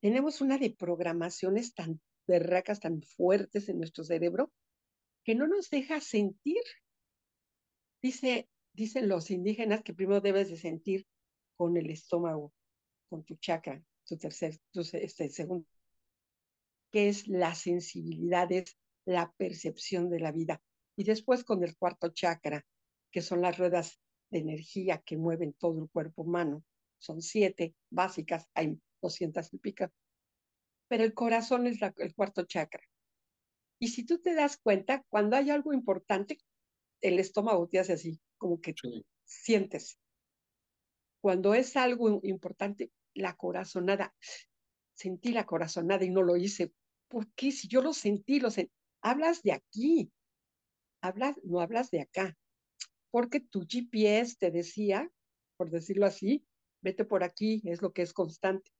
Tenemos 0.00 0.40
una 0.40 0.58
de 0.58 0.70
programaciones 0.70 1.74
tan 1.74 2.00
berracas, 2.26 2.80
tan 2.80 3.02
fuertes 3.02 3.68
en 3.68 3.78
nuestro 3.78 4.02
cerebro, 4.02 4.50
que 5.24 5.34
no 5.34 5.46
nos 5.46 5.70
deja 5.70 6.00
sentir 6.00 6.62
Dice, 8.02 8.48
dicen 8.72 9.08
los 9.08 9.30
indígenas 9.30 9.82
que 9.82 9.92
primero 9.92 10.20
debes 10.20 10.48
de 10.48 10.56
sentir 10.56 11.06
con 11.56 11.76
el 11.76 11.90
estómago, 11.90 12.54
con 13.10 13.24
tu 13.24 13.36
chakra, 13.36 13.84
tu 14.10 14.18
tercer, 14.18 14.58
tu 14.72 14.80
este, 14.80 15.28
segundo, 15.30 15.68
que 16.90 17.08
es 17.08 17.28
la 17.28 17.54
sensibilidad, 17.54 18.50
es 18.50 18.76
la 19.04 19.32
percepción 19.36 20.10
de 20.10 20.18
la 20.18 20.32
vida. 20.32 20.60
Y 20.96 21.04
después 21.04 21.44
con 21.44 21.62
el 21.62 21.76
cuarto 21.76 22.08
chakra, 22.08 22.66
que 23.12 23.22
son 23.22 23.40
las 23.40 23.56
ruedas 23.56 24.00
de 24.30 24.40
energía 24.40 24.98
que 25.06 25.16
mueven 25.16 25.52
todo 25.52 25.80
el 25.80 25.88
cuerpo 25.88 26.22
humano. 26.22 26.64
Son 26.98 27.22
siete 27.22 27.76
básicas, 27.88 28.48
hay 28.52 28.80
200 29.00 29.54
y 29.54 29.58
pica. 29.58 29.92
Pero 30.88 31.04
el 31.04 31.14
corazón 31.14 31.68
es 31.68 31.80
la, 31.80 31.94
el 31.98 32.12
cuarto 32.12 32.44
chakra. 32.44 32.82
Y 33.78 33.88
si 33.88 34.04
tú 34.04 34.20
te 34.20 34.34
das 34.34 34.58
cuenta, 34.58 35.04
cuando 35.08 35.36
hay 35.36 35.50
algo 35.50 35.72
importante, 35.72 36.38
el 37.00 37.20
estómago 37.20 37.68
te 37.68 37.78
hace 37.78 37.92
así, 37.92 38.20
como 38.38 38.60
que 38.60 38.74
Sí. 38.74 39.04
sientes. 39.24 40.00
Cuando 41.22 41.54
es 41.54 41.76
algo 41.76 42.20
importante, 42.24 42.90
la 43.14 43.36
corazonada, 43.36 44.14
sentí 44.94 45.32
la 45.32 45.46
corazonada 45.46 46.04
y 46.04 46.10
no 46.10 46.22
lo 46.22 46.36
hice. 46.36 46.72
¿Por 47.08 47.32
qué? 47.34 47.52
Si 47.52 47.68
yo 47.68 47.82
lo 47.82 47.92
sentí, 47.92 48.40
lo 48.40 48.50
sentí. 48.50 48.72
Hablas 49.02 49.42
de 49.42 49.52
aquí, 49.52 50.12
hablas, 51.00 51.36
no 51.42 51.60
hablas 51.60 51.90
de 51.90 52.02
acá. 52.02 52.36
Porque 53.10 53.40
tu 53.40 53.66
GPS 53.66 54.36
te 54.38 54.50
decía, 54.50 55.10
por 55.56 55.70
decirlo 55.70 56.06
así, 56.06 56.46
vete 56.82 57.04
por 57.04 57.24
aquí, 57.24 57.62
es 57.64 57.82
lo 57.82 57.92
que 57.92 58.02
es 58.02 58.12
constante. 58.12 58.70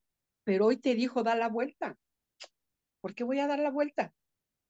Pero 0.45 0.67
hoy 0.67 0.77
te 0.77 0.95
dijo, 0.95 1.23
da 1.23 1.35
la 1.35 1.49
vuelta. 1.49 1.99
¿Por 3.01 3.15
qué 3.15 3.25
voy 3.25 3.41
a 3.41 3.47
dar 3.47 3.59
la 3.59 3.71
vuelta? 3.71 4.15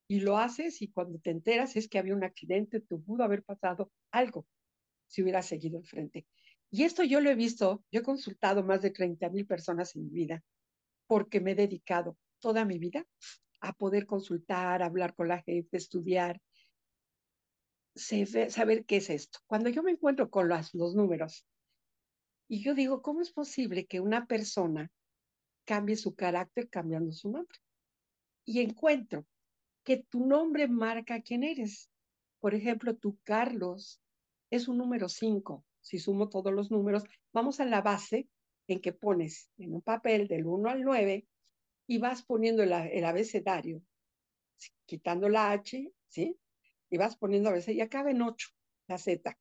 Y 0.08 0.20
lo 0.20 0.38
haces 0.38 0.82
y 0.82 0.88
cuando 0.88 1.18
te 1.18 1.30
enteras 1.30 1.76
es 1.76 1.88
que 1.88 1.98
había 1.98 2.14
un 2.14 2.24
accidente, 2.24 2.80
te 2.80 2.96
pudo 2.96 3.22
haber 3.22 3.44
pasado 3.44 3.92
algo 4.10 4.46
si 5.06 5.22
hubiera 5.22 5.42
seguido 5.42 5.78
al 5.78 5.86
frente. 5.86 6.26
Y 6.70 6.84
esto 6.84 7.02
yo 7.02 7.20
lo 7.20 7.30
he 7.30 7.34
visto, 7.34 7.84
yo 7.90 8.00
he 8.00 8.04
consultado 8.04 8.62
más 8.62 8.80
de 8.80 8.90
30 8.90 9.28
mil 9.30 9.46
personas 9.46 9.96
en 9.96 10.04
mi 10.04 10.10
vida, 10.10 10.44
porque 11.06 11.40
me 11.40 11.52
he 11.52 11.54
dedicado 11.56 12.16
toda 12.38 12.64
mi 12.64 12.78
vida 12.78 13.04
a 13.60 13.72
poder 13.72 14.06
consultar, 14.06 14.82
hablar 14.82 15.14
con 15.14 15.28
la 15.28 15.42
gente, 15.42 15.76
estudiar, 15.76 16.40
saber 17.94 18.84
qué 18.86 18.96
es 18.96 19.10
esto. 19.10 19.40
Cuando 19.46 19.68
yo 19.68 19.82
me 19.82 19.90
encuentro 19.90 20.30
con 20.30 20.48
los, 20.48 20.74
números 20.74 21.44
y 22.48 22.62
yo 22.62 22.74
digo, 22.74 23.02
¿cómo 23.02 23.20
es 23.20 23.32
posible 23.32 23.86
que 23.86 24.00
una 24.00 24.26
persona 24.26 24.90
cambie 25.64 25.96
su 25.96 26.14
carácter 26.14 26.68
cambiando 26.68 27.12
su 27.12 27.30
nombre? 27.30 27.58
Y 28.44 28.60
encuentro 28.60 29.26
que 29.84 29.98
tu 29.98 30.26
nombre 30.26 30.68
marca 30.68 31.20
quién 31.20 31.42
eres. 31.42 31.90
Por 32.38 32.54
ejemplo, 32.54 32.96
tú, 32.96 33.18
Carlos, 33.22 34.00
es 34.50 34.66
un 34.66 34.78
número 34.78 35.08
5. 35.08 35.64
Si 35.80 35.98
sumo 35.98 36.28
todos 36.28 36.52
los 36.52 36.70
números, 36.70 37.04
vamos 37.32 37.60
a 37.60 37.64
la 37.64 37.82
base 37.82 38.28
en 38.66 38.80
que 38.80 38.92
pones 38.92 39.50
en 39.58 39.74
un 39.74 39.82
papel 39.82 40.28
del 40.28 40.46
1 40.46 40.68
al 40.68 40.82
9 40.82 41.26
y 41.86 41.98
vas 41.98 42.22
poniendo 42.22 42.62
el, 42.62 42.72
el 42.72 43.04
abecedario, 43.04 43.82
quitando 44.86 45.28
la 45.28 45.50
H, 45.50 45.92
¿sí? 46.08 46.36
Y 46.88 46.98
vas 46.98 47.16
poniendo 47.16 47.48
a 47.48 47.52
veces 47.52 47.74
y 47.74 47.80
acaba 47.80 48.10
en 48.10 48.22
8, 48.22 48.48
la 48.88 48.98
Z. 48.98 49.36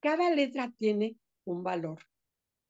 Cada 0.00 0.30
letra 0.30 0.72
tiene 0.76 1.16
un 1.44 1.62
valor 1.62 2.00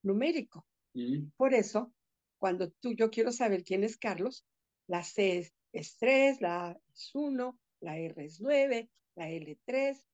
numérico. 0.02 0.66
Mm. 0.94 1.30
Por 1.36 1.54
eso, 1.54 1.92
cuando 2.38 2.70
tú, 2.70 2.92
yo 2.92 3.10
quiero 3.10 3.32
saber 3.32 3.64
quién 3.64 3.84
es 3.84 3.96
Carlos, 3.96 4.44
la 4.86 5.02
C 5.02 5.38
es, 5.38 5.54
es 5.72 5.96
3, 5.98 6.40
la 6.40 6.68
A 6.68 6.80
es 6.92 7.10
1, 7.14 7.58
la 7.80 7.98
R 7.98 8.24
es 8.24 8.40
9, 8.40 8.90
la 9.14 9.30
L 9.30 9.58
3, 9.64 10.04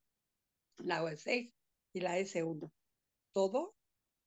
la 0.79 1.03
O 1.03 1.09
es 1.09 1.23
6 1.23 1.60
y 1.93 2.01
la 2.01 2.19
S 2.19 2.43
1. 2.43 2.73
Todo 3.33 3.75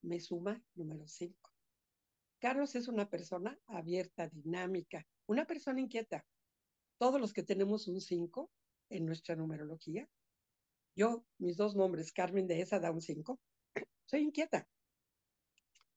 me 0.01 0.19
suma 0.19 0.63
número 0.75 1.07
5. 1.07 1.51
Carlos 2.39 2.75
es 2.75 2.87
una 2.87 3.09
persona 3.09 3.57
abierta, 3.67 4.27
dinámica, 4.27 5.07
una 5.27 5.45
persona 5.45 5.79
inquieta. 5.79 6.25
Todos 6.97 7.19
los 7.19 7.33
que 7.33 7.43
tenemos 7.43 7.87
un 7.87 8.01
5 8.01 8.51
en 8.89 9.05
nuestra 9.05 9.35
numerología, 9.35 10.09
yo, 10.95 11.25
mis 11.37 11.57
dos 11.57 11.75
nombres, 11.75 12.11
Carmen 12.11 12.47
de 12.47 12.61
esa 12.61 12.79
da 12.79 12.91
un 12.91 13.01
5, 13.01 13.39
soy 14.05 14.21
inquieta. 14.21 14.67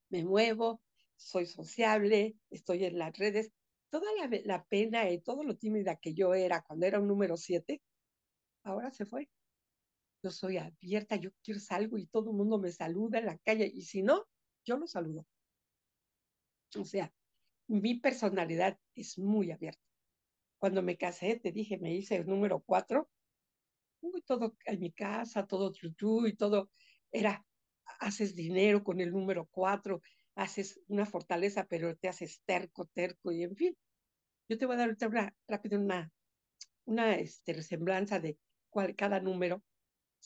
Me 0.08 0.24
muevo, 0.24 0.80
soy 1.16 1.46
sociable, 1.46 2.36
estoy 2.50 2.84
en 2.84 2.98
las 2.98 3.16
redes. 3.18 3.52
Toda 3.90 4.06
la, 4.14 4.30
la 4.44 4.64
pena 4.64 5.10
y 5.10 5.20
todo 5.20 5.42
lo 5.42 5.56
tímida 5.56 5.96
que 5.96 6.14
yo 6.14 6.34
era 6.34 6.62
cuando 6.62 6.86
era 6.86 7.00
un 7.00 7.08
número 7.08 7.36
7, 7.36 7.82
ahora 8.62 8.90
se 8.90 9.04
fue. 9.04 9.28
Yo 10.26 10.32
soy 10.32 10.56
abierta, 10.56 11.14
yo 11.14 11.30
quiero 11.44 11.60
salgo 11.60 11.96
y 11.98 12.06
todo 12.08 12.30
el 12.30 12.36
mundo 12.36 12.58
me 12.58 12.72
saluda 12.72 13.20
en 13.20 13.26
la 13.26 13.38
calle 13.38 13.70
y 13.72 13.82
si 13.82 14.02
no, 14.02 14.26
yo 14.64 14.76
lo 14.76 14.88
saludo. 14.88 15.24
O 16.76 16.84
sea, 16.84 17.14
mi 17.68 18.00
personalidad 18.00 18.76
es 18.96 19.20
muy 19.20 19.52
abierta. 19.52 19.80
Cuando 20.58 20.82
me 20.82 20.96
casé, 20.96 21.38
te 21.38 21.52
dije, 21.52 21.78
me 21.78 21.94
hice 21.94 22.16
el 22.16 22.26
número 22.26 22.58
4, 22.58 23.08
uy, 24.00 24.20
todo 24.22 24.56
en 24.64 24.80
mi 24.80 24.90
casa, 24.90 25.46
todo 25.46 25.72
chuchu 25.72 26.26
y 26.26 26.34
todo 26.34 26.72
era, 27.12 27.46
haces 28.00 28.34
dinero 28.34 28.82
con 28.82 29.00
el 29.00 29.12
número 29.12 29.46
4, 29.52 30.02
haces 30.34 30.80
una 30.88 31.06
fortaleza, 31.06 31.68
pero 31.68 31.96
te 31.96 32.08
haces 32.08 32.42
terco, 32.44 32.86
terco 32.86 33.30
y 33.30 33.44
en 33.44 33.54
fin. 33.54 33.76
Yo 34.48 34.58
te 34.58 34.66
voy 34.66 34.74
a 34.74 34.78
dar 34.78 34.96
una, 35.08 35.36
rápido 35.46 35.78
una, 35.78 36.10
una 36.84 37.14
este, 37.14 37.62
semblanza 37.62 38.18
de 38.18 38.36
cada 38.96 39.20
número, 39.20 39.62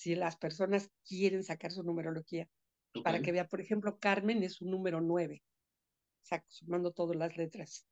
si 0.01 0.15
las 0.15 0.39
personas 0.39 0.91
quieren 1.07 1.45
sacar 1.45 1.73
su 1.73 1.83
numerología, 1.83 2.49
okay. 2.89 3.03
para 3.03 3.21
que 3.21 3.33
vea, 3.33 3.47
por 3.47 3.61
ejemplo, 3.61 3.99
Carmen 3.99 4.43
es 4.43 4.63
un 4.63 4.71
número 4.71 5.03
9. 5.03 5.43
sumando 6.49 6.91
todas 6.91 7.17
las 7.17 7.37
letras. 7.37 7.87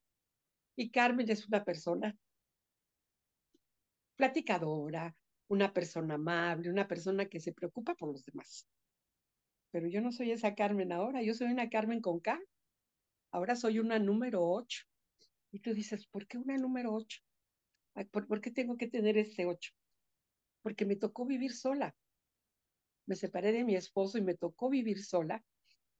Y 0.74 0.90
Carmen 0.90 1.30
es 1.30 1.46
una 1.46 1.62
persona 1.64 2.16
platicadora, 4.16 5.14
una 5.48 5.74
persona 5.74 6.14
amable, 6.14 6.70
una 6.70 6.88
persona 6.88 7.26
que 7.26 7.40
se 7.40 7.52
preocupa 7.52 7.94
por 7.94 8.10
los 8.10 8.24
demás. 8.24 8.66
Pero 9.70 9.86
yo 9.86 10.00
no 10.00 10.10
soy 10.10 10.30
esa 10.30 10.54
Carmen 10.54 10.92
ahora, 10.92 11.20
yo 11.20 11.34
soy 11.34 11.48
una 11.48 11.68
Carmen 11.68 12.00
con 12.00 12.20
K. 12.20 12.40
Ahora 13.32 13.54
soy 13.54 13.80
una 13.80 13.98
número 13.98 14.48
8. 14.48 14.86
Y 15.52 15.60
tú 15.60 15.74
dices, 15.74 16.06
¿por 16.06 16.26
qué 16.26 16.38
una 16.38 16.56
número 16.56 16.94
8? 16.94 17.20
¿Por, 18.10 18.26
¿Por, 18.26 18.40
qué 18.40 18.50
tengo 18.50 18.78
que 18.78 18.88
tener 18.88 19.18
este 19.18 19.44
8? 19.44 19.72
Porque 20.62 20.84
me 20.86 20.96
tocó 20.96 21.26
vivir 21.26 21.54
sola. 21.54 21.94
Me 23.06 23.16
separé 23.16 23.52
de 23.52 23.64
mi 23.64 23.74
esposo 23.74 24.18
y 24.18 24.22
me 24.22 24.34
tocó 24.34 24.68
vivir 24.68 25.02
sola. 25.04 25.44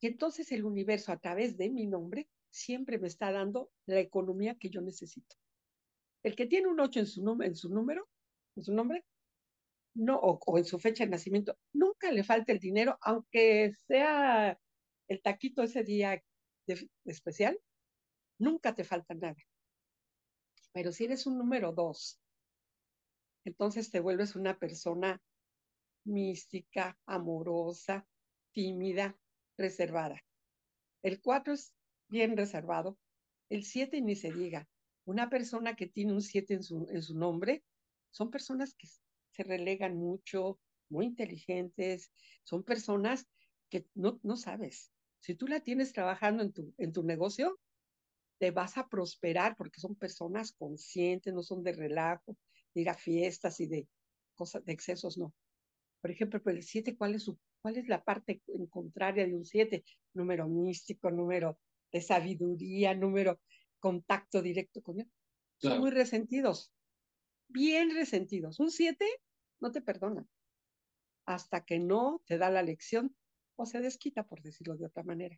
Y 0.01 0.07
entonces 0.07 0.53
el 0.53 0.65
universo, 0.65 1.13
a 1.13 1.19
través 1.19 1.57
de 1.57 1.71
mi 1.71 1.87
nombre, 1.87 2.29
siempre 2.51 2.99
me 2.99 3.09
está 3.09 3.33
dando 3.33 3.71
la 3.87 4.01
economía 4.01 4.57
que 4.57 4.71
yo 4.71 4.81
necesito. 4.81 5.37
El 6.23 6.35
que 6.37 6.47
tiene 6.47 6.69
un 6.69 6.81
8 6.81 7.01
en 7.01 7.07
su, 7.07 7.43
en 7.43 7.55
su 7.55 7.69
número, 7.71 8.09
en 8.57 8.63
su 8.63 8.73
nombre, 8.73 9.05
no, 9.95 10.19
o, 10.19 10.59
en 10.59 10.65
su 10.65 10.79
fecha 10.79 11.05
de 11.05 11.11
nacimiento, 11.11 11.57
nunca 11.73 12.13
le 12.13 12.25
falta 12.25 12.53
el 12.53 12.59
dinero, 12.59 12.99
aunque 13.01 13.73
sea 13.87 14.59
el 15.09 15.23
taquito 15.23 15.63
ese 15.63 15.83
día 15.83 16.23
especial, 17.05 17.59
nunca 18.39 18.75
te 18.75 18.85
falta 18.85 19.15
nada. 19.15 19.37
Pero 20.73 20.93
si 20.93 21.05
eres 21.05 21.27
un 21.27 21.39
número 21.39 21.73
dos, 21.73 22.21
entonces 23.45 23.91
te 23.91 24.01
vuelves 24.01 24.37
una 24.37 24.59
persona 24.59 25.23
mística, 26.05 26.99
amorosa, 27.07 28.07
tímida, 28.53 29.19
reservada. 29.57 30.23
El 31.03 31.21
cuatro 31.21 31.55
es 31.55 31.75
bien 32.09 32.37
reservado. 32.37 32.99
El 33.49 33.65
siete 33.65 34.01
ni 34.01 34.17
se 34.17 34.33
diga. 34.33 34.69
Una 35.05 35.31
persona 35.31 35.75
que 35.75 35.87
tiene 35.87 36.13
un 36.13 36.23
siete 36.23 36.55
en 36.55 36.63
su, 36.63 36.87
en 36.91 37.03
su 37.03 37.17
nombre 37.17 37.65
son 38.11 38.31
personas 38.31 38.75
que 38.75 38.89
se 39.31 39.43
relegan 39.43 39.97
mucho, 39.97 40.59
muy 40.89 41.07
inteligentes, 41.07 42.11
son 42.43 42.63
personas 42.65 43.27
que 43.71 43.87
no, 43.95 44.19
no 44.23 44.37
sabes. 44.37 44.93
Si 45.21 45.35
tú 45.35 45.47
la 45.47 45.61
tienes 45.61 45.93
trabajando 45.93 46.43
en 46.43 46.53
tu, 46.53 46.75
en 46.79 46.93
tu 46.93 47.03
negocio, 47.03 47.59
te 48.39 48.51
vas 48.51 48.79
a 48.79 48.89
prosperar 48.89 49.57
porque 49.57 49.81
son 49.81 49.95
personas 49.95 50.53
conscientes, 50.53 51.35
no 51.35 51.43
son 51.43 51.63
de 51.63 51.73
relajo, 51.73 52.37
de 52.79 52.83
ir 52.83 52.91
a 52.91 52.95
fiestas 52.95 53.59
y 53.59 53.67
de 53.67 53.89
cosas, 54.37 54.65
de 54.65 54.73
excesos, 54.73 55.19
no. 55.19 55.35
Por 56.01 56.13
ejemplo, 56.13 56.41
el 56.47 56.63
7, 56.63 56.97
¿cuál 56.97 57.17
es, 57.17 57.25
su, 57.25 57.37
¿cuál 57.61 57.77
es 57.77 57.89
la 57.89 58.05
parte 58.05 58.41
contraria 58.71 59.27
de 59.27 59.35
un 59.35 59.45
7? 59.45 59.85
Número 60.15 60.47
místico, 60.47 61.11
número 61.11 61.59
de 61.91 62.01
sabiduría, 62.01 62.95
número 62.95 63.41
contacto 63.81 64.41
directo 64.43 64.81
con 64.81 65.01
él. 65.01 65.11
Son 65.57 65.81
muy 65.81 65.91
resentidos, 65.91 66.73
bien 67.49 67.91
resentidos. 67.91 68.61
Un 68.61 68.71
7 68.71 69.05
no 69.61 69.73
te 69.73 69.83
perdona 69.83 70.25
hasta 71.27 71.65
que 71.65 71.81
no 71.81 72.23
te 72.27 72.39
da 72.39 72.49
la 72.49 72.63
lección 72.63 73.17
o 73.57 73.67
se 73.67 73.81
desquita, 73.81 74.23
por 74.23 74.41
decirlo 74.41 74.77
de 74.77 74.87
otra 74.87 75.03
manera. 75.03 75.37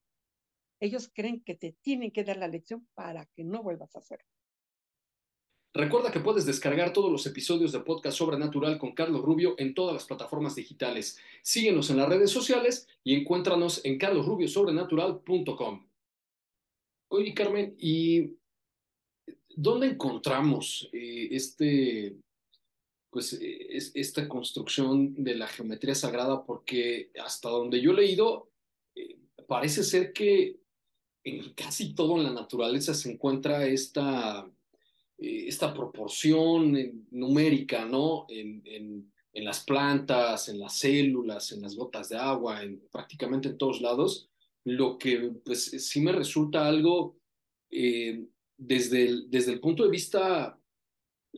Ellos 0.79 1.11
creen 1.13 1.43
que 1.43 1.55
te 1.55 1.75
tienen 1.81 2.13
que 2.13 2.23
dar 2.23 2.37
la 2.37 2.49
lección 2.49 2.87
para 2.95 3.25
que 3.35 3.45
no 3.45 3.63
vuelvas 3.63 3.97
a 3.97 4.01
hacer. 4.01 4.21
Recuerda 5.73 6.11
que 6.11 6.19
puedes 6.19 6.47
descargar 6.47 6.93
todos 6.93 7.13
los 7.13 7.25
episodios 7.27 7.71
de 7.71 7.79
Podcast 7.79 8.19
Sobrenatural 8.19 8.77
con 8.77 8.93
Carlos 8.93 9.23
Rubio 9.23 9.55
en 9.57 9.73
todas 9.73 9.95
las 9.95 10.05
plataformas 10.05 10.57
digitales. 10.57 11.17
Síguenos 11.43 11.91
en 11.91 11.99
las 11.99 12.09
redes 12.09 12.31
sociales 12.33 12.89
y 13.05 13.15
encuéntranos 13.15 13.85
en 13.85 13.97
carlosrubiosobrenatural.com. 13.97 15.87
Oye, 17.13 17.35
Carmen, 17.35 17.77
¿y 17.79 18.37
dónde 19.49 19.87
encontramos 19.87 20.89
eh, 20.93 21.29
este, 21.31 22.17
pues, 23.11 23.33
es, 23.35 23.93
esta 23.95 24.29
construcción 24.29 25.23
de 25.23 25.37
la 25.37 25.47
geometría 25.47 25.95
sagrada? 25.95 26.45
Porque 26.45 27.13
hasta 27.23 27.49
donde 27.49 27.81
yo 27.81 27.93
he 27.93 27.95
leído, 27.95 28.51
eh, 28.97 29.19
parece 29.47 29.85
ser 29.85 30.13
que 30.13 30.59
en 31.23 31.53
casi 31.55 31.95
todo 31.95 32.17
en 32.17 32.25
la 32.25 32.33
naturaleza 32.33 32.93
se 32.93 33.13
encuentra 33.13 33.67
esta, 33.67 34.49
eh, 34.49 34.60
esta 35.21 35.75
proporción 35.75 37.07
numérica, 37.11 37.85
¿no? 37.85 38.27
En, 38.29 38.63
en, 38.65 39.13
en, 39.33 39.45
las 39.45 39.65
plantas, 39.65 40.49
en 40.49 40.59
las 40.59 40.79
células, 40.79 41.53
en 41.53 41.63
las 41.63 41.77
gotas 41.77 42.09
de 42.09 42.17
agua, 42.17 42.63
en, 42.63 42.81
prácticamente 42.91 43.49
en 43.49 43.59
todos 43.59 43.81
lados, 43.81 44.29
lo 44.65 44.99
que 44.99 45.31
pues 45.45 45.65
sí 45.65 46.01
me 46.01 46.13
resulta 46.13 46.67
algo 46.67 47.17
eh, 47.71 48.25
desde, 48.57 49.07
el, 49.07 49.31
desde 49.31 49.53
el 49.53 49.61
punto 49.61 49.85
de 49.85 49.91
vista, 49.91 50.59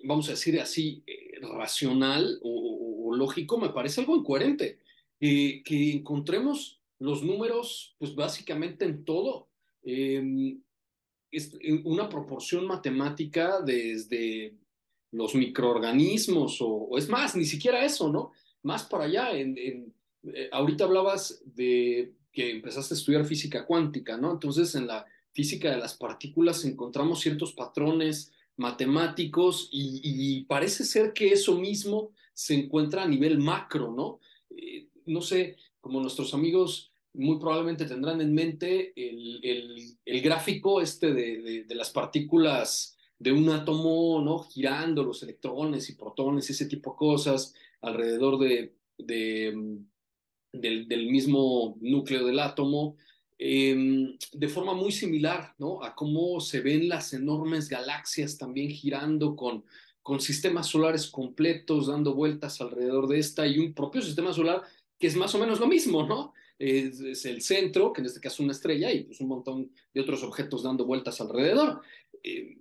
vamos 0.05 0.29
a 0.29 0.33
decir 0.33 0.61
así, 0.61 1.03
eh, 1.07 1.41
racional 1.41 2.39
o, 2.43 3.09
o, 3.09 3.15
lógico, 3.17 3.59
me 3.59 3.71
parece 3.71 4.01
algo 4.01 4.17
incoherente. 4.17 4.79
que 5.19 5.93
encontremos 5.93 6.81
los 6.99 7.23
números, 7.23 7.95
pues 7.99 8.15
básicamente 8.15 8.85
en 8.85 9.05
todo. 9.05 9.49
Eh, 9.85 10.57
es 11.33 11.51
una 11.85 12.09
proporción 12.09 12.67
matemática 12.67 13.61
desde 13.63 14.55
los 15.11 15.35
microorganismos 15.35 16.59
o, 16.61 16.97
es 16.97 17.09
más, 17.09 17.35
ni 17.35 17.47
siquiera 17.47 17.85
eso, 17.85 18.13
¿no? 18.13 18.33
Más 18.63 18.85
para 18.85 19.05
allá. 19.05 19.33
En, 19.33 19.57
eh, 19.59 20.49
ahorita 20.53 20.85
hablabas 20.85 21.43
de 21.45 22.13
que 22.31 22.51
empezaste 22.51 22.95
a 22.95 22.97
estudiar 22.99 23.25
física 23.25 23.67
cuántica, 23.67 24.17
¿no? 24.19 24.31
Entonces 24.33 24.75
en 24.75 24.87
la 24.87 25.07
física 25.33 25.71
de 25.71 25.79
las 25.79 25.95
partículas 25.95 26.65
encontramos 26.65 27.21
ciertos 27.21 27.53
patrones 27.53 28.31
matemáticos 28.57 29.71
y, 29.73 30.01
y 30.03 30.45
parece 30.45 30.85
ser 30.85 31.15
que 31.15 31.33
eso 31.33 31.59
mismo 31.59 32.11
se 32.35 32.55
encuentra 32.55 33.03
a 33.03 33.09
nivel 33.09 33.39
macro, 33.39 33.91
¿no? 33.91 34.21
Eh, 34.51 34.89
no 35.07 35.23
sé, 35.23 35.57
como 35.81 36.01
nuestros 36.01 36.35
amigos 36.35 36.92
muy 37.15 37.39
probablemente 37.39 37.85
tendrán 37.85 38.21
en 38.21 38.35
mente 38.35 38.93
el, 38.97 39.41
el, 39.43 39.97
el 40.05 40.21
gráfico 40.23 40.81
este 40.81 41.13
de, 41.13 41.65
de, 41.67 41.75
las 41.75 41.91
partículas 41.91 42.97
de 43.19 43.33
un 43.33 43.49
átomo, 43.51 44.21
¿no? 44.23 44.45
Girando 44.45 45.05
los 45.05 45.23
electrones 45.23 45.89
y 45.91 45.95
protones, 45.95 46.49
ese 46.49 46.67
tipo 46.67 46.93
de 46.93 46.97
cosas 46.97 47.55
alrededor 47.81 48.39
de, 48.39 48.75
de 48.99 49.79
del, 50.53 50.87
del, 50.87 51.11
mismo 51.11 51.77
núcleo 51.81 52.27
del 52.27 52.39
átomo, 52.39 52.97
eh, 53.39 54.17
de 54.33 54.49
forma 54.49 54.75
muy 54.75 54.93
similar, 54.93 55.55
¿no? 55.59 55.83
A 55.83 55.95
cómo 55.95 56.41
se 56.41 56.61
ven 56.61 56.89
las 56.89 57.13
enormes 57.13 57.69
galaxias 57.69 58.39
también 58.39 58.71
girando 58.71 59.35
con, 59.35 59.65
con 60.03 60.21
sistemas 60.21 60.67
solares 60.67 61.09
completos 61.09 61.87
dando 61.87 62.15
vueltas 62.15 62.61
alrededor 62.61 63.09
de 63.09 63.19
esta 63.19 63.47
y 63.47 63.59
un 63.59 63.73
propio 63.73 64.03
sistema 64.03 64.33
solar 64.33 64.63
que 64.99 65.07
es 65.07 65.17
más 65.17 65.35
o 65.35 65.39
menos 65.39 65.59
lo 65.59 65.67
mismo, 65.67 66.07
¿no? 66.07 66.33
Es, 66.63 67.25
el 67.25 67.43
centro, 67.43 67.93
que 67.93 68.01
en 68.01 68.07
este 68.07 68.21
caso 68.21 68.37
es 68.37 68.41
una 68.41 68.53
estrella, 68.53 68.93
y 68.93 69.03
pues 69.05 69.21
un 69.21 69.29
montón 69.29 69.73
de 69.93 70.01
otros 70.01 70.23
objetos 70.23 70.63
dando 70.63 70.85
vueltas 70.85 71.21
alrededor. 71.21 71.83
Eh, 72.23 72.59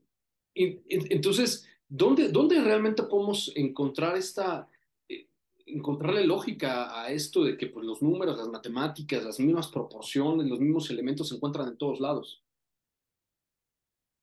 y, 0.56 0.80
entonces, 1.14 1.68
¿dónde, 1.88 2.30
¿dónde 2.30 2.60
realmente 2.62 3.04
podemos 3.04 3.52
encontrar 3.56 4.18
esta, 4.18 4.68
eh, 5.08 5.28
encontrarle 5.68 6.26
lógica 6.26 7.00
a 7.00 7.12
esto 7.12 7.44
de 7.44 7.58
que 7.58 7.68
pues, 7.68 7.86
los 7.86 8.02
números, 8.02 8.38
las 8.38 8.48
matemáticas, 8.48 9.24
las 9.24 9.40
mismas 9.40 9.68
proporciones, 9.68 10.48
los 10.48 10.60
mismos 10.60 10.90
elementos 10.90 11.30
se 11.30 11.36
encuentran 11.36 11.68
en 11.68 11.78
todos 11.78 12.00
lados? 12.00 12.44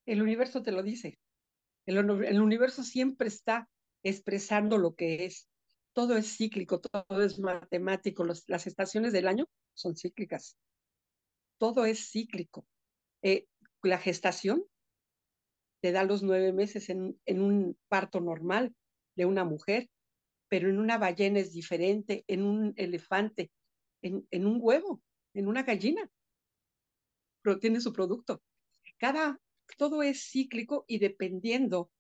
El 0.07 0.23
universo 0.23 0.63
te 0.63 0.73
lo 0.73 0.83
dice. 0.83 1.19
El 1.87 2.41
universo 2.41 2.83
siempre 2.83 3.29
está 3.29 3.69
expresando 4.03 4.77
lo 4.77 4.95
que 4.95 5.25
es 5.25 5.49
todo 5.99 6.17
es 6.17 6.37
cíclico, 6.37 6.79
todo 6.79 7.25
es 7.25 7.41
matemático, 7.41 8.25
las 8.25 8.69
estaciones 8.69 9.13
del 9.13 9.27
año 9.27 9.49
son 9.75 9.97
cíclicas. 9.97 10.57
Todo 11.59 11.87
es 11.87 12.13
cíclico. 12.13 12.69
Eh, 13.21 13.49
la 13.83 13.99
gestación 13.99 14.65
te 15.83 15.91
da 15.91 16.05
los 16.05 16.23
nueve 16.23 16.53
meses 16.53 16.89
en, 16.89 17.19
un 17.27 17.77
parto 17.89 18.21
normal 18.21 18.77
de 19.17 19.25
una 19.25 19.43
mujer, 19.43 19.91
pero 20.49 20.71
en 20.71 20.79
una 20.79 20.99
ballena 20.99 21.41
es 21.41 21.53
diferente, 21.53 22.25
en 22.29 22.45
un 22.45 22.75
elefante, 22.77 23.51
en, 24.01 24.25
en 24.31 24.47
un 24.47 24.59
huevo, 24.61 25.03
en 25.35 25.49
una 25.49 25.65
gallina. 25.65 26.09
Pero 27.43 27.59
tiene 27.59 27.81
su 27.81 27.93
producto. 27.93 28.41
Cada, 28.99 29.41
todo 29.77 30.05
es 30.05 30.31
cíclico 30.31 30.85
y 30.87 31.01
dependiendo, 31.01 31.91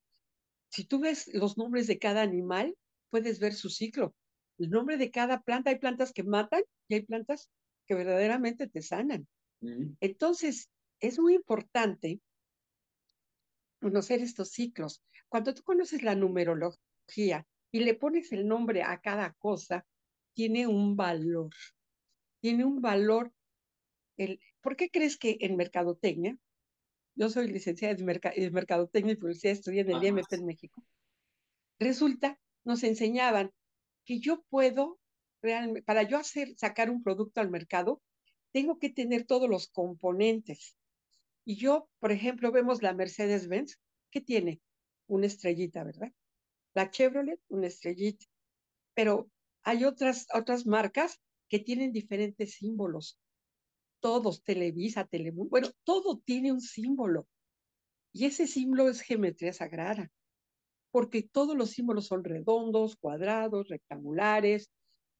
si 0.68 0.84
tú 0.84 1.00
ves 1.00 1.34
los 1.34 1.58
nombres 1.58 1.88
de 1.88 1.98
cada 1.98 2.22
animal, 2.22 2.76
puedes 3.10 3.40
ver 3.40 3.54
su 3.54 3.70
ciclo. 3.70 4.14
El 4.58 4.70
nombre 4.70 4.96
de 4.96 5.10
cada 5.10 5.40
planta, 5.40 5.70
hay 5.70 5.78
plantas 5.78 6.12
que 6.12 6.24
matan 6.24 6.62
y 6.88 6.94
hay 6.94 7.02
plantas 7.02 7.50
que 7.86 7.94
verdaderamente 7.94 8.68
te 8.68 8.82
sanan. 8.82 9.26
Mm. 9.60 9.94
Entonces, 10.00 10.68
es 11.00 11.18
muy 11.18 11.34
importante 11.34 12.20
conocer 13.80 14.20
estos 14.20 14.50
ciclos. 14.50 15.02
Cuando 15.28 15.54
tú 15.54 15.62
conoces 15.62 16.02
la 16.02 16.14
numerología 16.14 17.46
y 17.70 17.80
le 17.80 17.94
pones 17.94 18.32
el 18.32 18.46
nombre 18.48 18.82
a 18.82 19.00
cada 19.00 19.32
cosa, 19.34 19.86
tiene 20.34 20.66
un 20.66 20.96
valor. 20.96 21.50
Tiene 22.40 22.64
un 22.64 22.80
valor. 22.80 23.32
El, 24.16 24.40
¿Por 24.60 24.76
qué 24.76 24.90
crees 24.90 25.16
que 25.16 25.36
en 25.40 25.56
mercadotecnia 25.56 26.36
yo 27.18 27.28
soy 27.28 27.48
licenciada 27.48 27.96
en, 27.98 28.52
Mercadotecnia 28.52 29.14
y 29.14 29.16
Publicidad, 29.16 29.52
estudié 29.52 29.80
en 29.80 29.90
el 29.90 30.04
IMP 30.04 30.32
en 30.32 30.46
México. 30.46 30.84
Resulta, 31.80 32.38
nos 32.68 32.84
enseñaban 32.84 33.50
que 34.04 34.20
yo 34.20 34.44
puedo, 34.50 35.00
realmente, 35.40 35.82
para 35.82 36.02
yo 36.02 36.18
hacer, 36.18 36.54
sacar 36.58 36.90
un 36.90 37.02
producto 37.02 37.40
al 37.40 37.50
mercado, 37.50 38.02
tengo 38.52 38.78
que 38.78 38.90
tener 38.90 39.24
todos 39.24 39.48
los 39.48 39.68
componentes. 39.68 40.76
Y 41.46 41.56
yo, 41.56 41.88
por 41.98 42.12
ejemplo, 42.12 42.52
vemos 42.52 42.82
la 42.82 42.92
Mercedes-Benz, 42.92 43.78
que 44.10 44.20
tiene 44.20 44.60
una 45.06 45.26
estrellita, 45.26 45.82
¿verdad? 45.82 46.12
La 46.74 46.90
Chevrolet, 46.90 47.40
una 47.48 47.68
estrellita. 47.68 48.26
Pero 48.92 49.30
hay 49.62 49.86
otras, 49.86 50.26
otras 50.34 50.66
marcas 50.66 51.18
que 51.48 51.60
tienen 51.60 51.90
diferentes 51.90 52.56
símbolos. 52.56 53.18
Todos, 54.00 54.42
Televisa, 54.42 55.06
Telemundo, 55.06 55.48
bueno, 55.48 55.70
todo 55.84 56.18
tiene 56.18 56.52
un 56.52 56.60
símbolo. 56.60 57.26
Y 58.12 58.26
ese 58.26 58.46
símbolo 58.46 58.90
es 58.90 59.00
geometría 59.00 59.54
sagrada, 59.54 60.10
porque 60.90 61.22
todos 61.22 61.56
los 61.56 61.70
símbolos 61.70 62.06
son 62.06 62.24
redondos, 62.24 62.96
cuadrados, 62.96 63.68
rectangulares, 63.68 64.70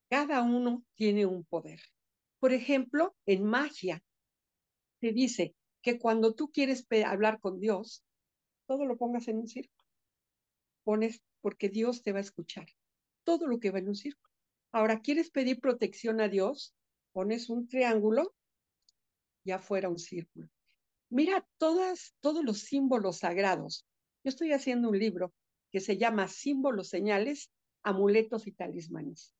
cada 0.08 0.42
uno 0.42 0.84
tiene 0.94 1.26
un 1.26 1.44
poder. 1.44 1.80
Por 2.40 2.52
ejemplo, 2.52 3.14
en 3.26 3.44
magia 3.44 4.02
se 5.00 5.12
dice 5.12 5.54
que 5.82 5.98
cuando 5.98 6.34
tú 6.34 6.50
quieres 6.50 6.86
hablar 7.06 7.40
con 7.40 7.60
Dios, 7.60 8.04
todo 8.66 8.84
lo 8.84 8.96
pongas 8.96 9.28
en 9.28 9.38
un 9.38 9.48
círculo. 9.48 9.84
Pones, 10.84 11.22
porque 11.40 11.68
Dios 11.68 12.02
te 12.02 12.12
va 12.12 12.18
a 12.18 12.22
escuchar. 12.22 12.66
Todo 13.24 13.46
lo 13.46 13.58
que 13.60 13.70
va 13.70 13.78
en 13.78 13.88
un 13.88 13.94
círculo. 13.94 14.32
Ahora, 14.72 15.00
¿quieres 15.00 15.30
pedir 15.30 15.60
protección 15.60 16.20
a 16.20 16.28
Dios? 16.28 16.74
Pones 17.12 17.50
un 17.50 17.68
triángulo 17.68 18.34
y 19.44 19.50
afuera 19.50 19.88
un 19.88 19.98
círculo. 19.98 20.48
Mira 21.10 21.46
todas, 21.56 22.14
todos 22.20 22.44
los 22.44 22.60
símbolos 22.60 23.18
sagrados. 23.18 23.86
Yo 24.24 24.28
estoy 24.28 24.52
haciendo 24.52 24.90
un 24.90 24.98
libro 24.98 25.32
que 25.70 25.80
se 25.80 25.98
llama 25.98 26.28
Símbolos, 26.28 26.88
Señales, 26.88 27.50
Amuletos 27.82 28.46
y 28.46 28.52
Talismanes. 28.52 29.34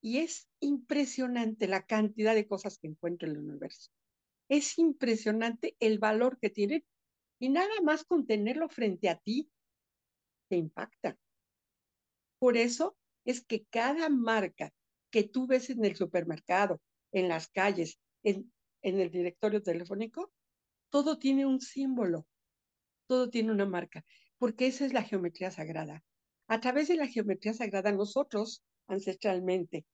Y 0.00 0.18
es 0.18 0.48
impresionante 0.60 1.66
la 1.66 1.84
cantidad 1.84 2.34
de 2.34 2.46
cosas 2.46 2.78
que 2.78 2.88
encuentro 2.88 3.28
en 3.28 3.36
el 3.36 3.42
universo. 3.42 3.90
Es 4.48 4.78
impresionante 4.78 5.76
el 5.80 5.98
valor 5.98 6.38
que 6.38 6.50
tienen 6.50 6.84
y 7.38 7.50
nada 7.50 7.80
más 7.82 8.04
con 8.04 8.26
tenerlo 8.26 8.68
frente 8.68 9.08
a 9.08 9.18
ti 9.18 9.50
te 10.48 10.56
impacta. 10.56 11.18
Por 12.38 12.56
eso 12.56 12.96
es 13.24 13.44
que 13.44 13.64
cada 13.66 14.08
marca 14.08 14.72
que 15.10 15.24
tú 15.24 15.46
ves 15.46 15.70
en 15.70 15.84
el 15.84 15.96
supermercado, 15.96 16.80
en 17.12 17.28
las 17.28 17.48
calles, 17.48 17.98
en, 18.22 18.52
en 18.82 19.00
el 19.00 19.10
directorio 19.10 19.62
telefónico, 19.62 20.32
todo 20.90 21.18
tiene 21.18 21.46
un 21.46 21.60
símbolo, 21.60 22.26
todo 23.06 23.28
tiene 23.30 23.52
una 23.52 23.66
marca, 23.66 24.04
porque 24.38 24.66
esa 24.66 24.86
es 24.86 24.92
la 24.92 25.02
geometría 25.02 25.50
sagrada. 25.50 26.04
A 26.46 26.60
través 26.60 26.88
de 26.88 26.96
la 26.96 27.06
geometría 27.06 27.54
sagrada, 27.54 27.92
nosotros, 27.92 28.62
ancestralmente, 28.86 29.84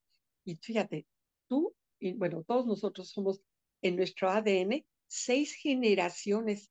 y 0.45 0.57
fíjate, 0.57 1.07
tú 1.49 1.75
y 1.99 2.13
bueno, 2.13 2.45
todos 2.45 2.67
nosotros 2.67 3.11
somos 3.11 3.41
en 3.81 3.97
nuestro 3.97 4.31
ADN 4.31 4.85
seis 5.07 5.55
generaciones 5.55 6.71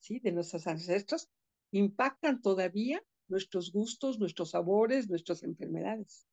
¿sí? 0.00 0.18
de 0.20 0.32
nuestros 0.32 0.66
ancestros, 0.66 1.28
impactan 1.70 2.40
todavía 2.40 3.02
nuestros 3.28 3.72
gustos, 3.72 4.18
nuestros 4.18 4.50
sabores, 4.50 5.08
nuestras 5.08 5.42
enfermedades. 5.42 6.26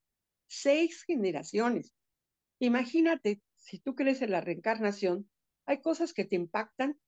Seis 0.48 1.04
generaciones. 1.04 1.94
Imagínate, 2.60 3.42
si 3.56 3.80
tú 3.80 3.96
crees 3.96 4.22
en 4.22 4.32
la 4.32 4.42
reencarnación, 4.42 5.30
hay 5.66 5.82
cosas 5.82 6.14
que 6.14 6.26
te 6.26 6.36
impactan 6.36 7.00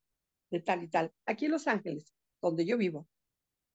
de 0.51 0.61
tal 0.61 0.83
y 0.83 0.87
tal. 0.87 1.13
Aquí 1.25 1.45
en 1.45 1.51
Los 1.51 1.67
Ángeles, 1.67 2.13
donde 2.41 2.65
yo 2.65 2.77
vivo, 2.77 3.07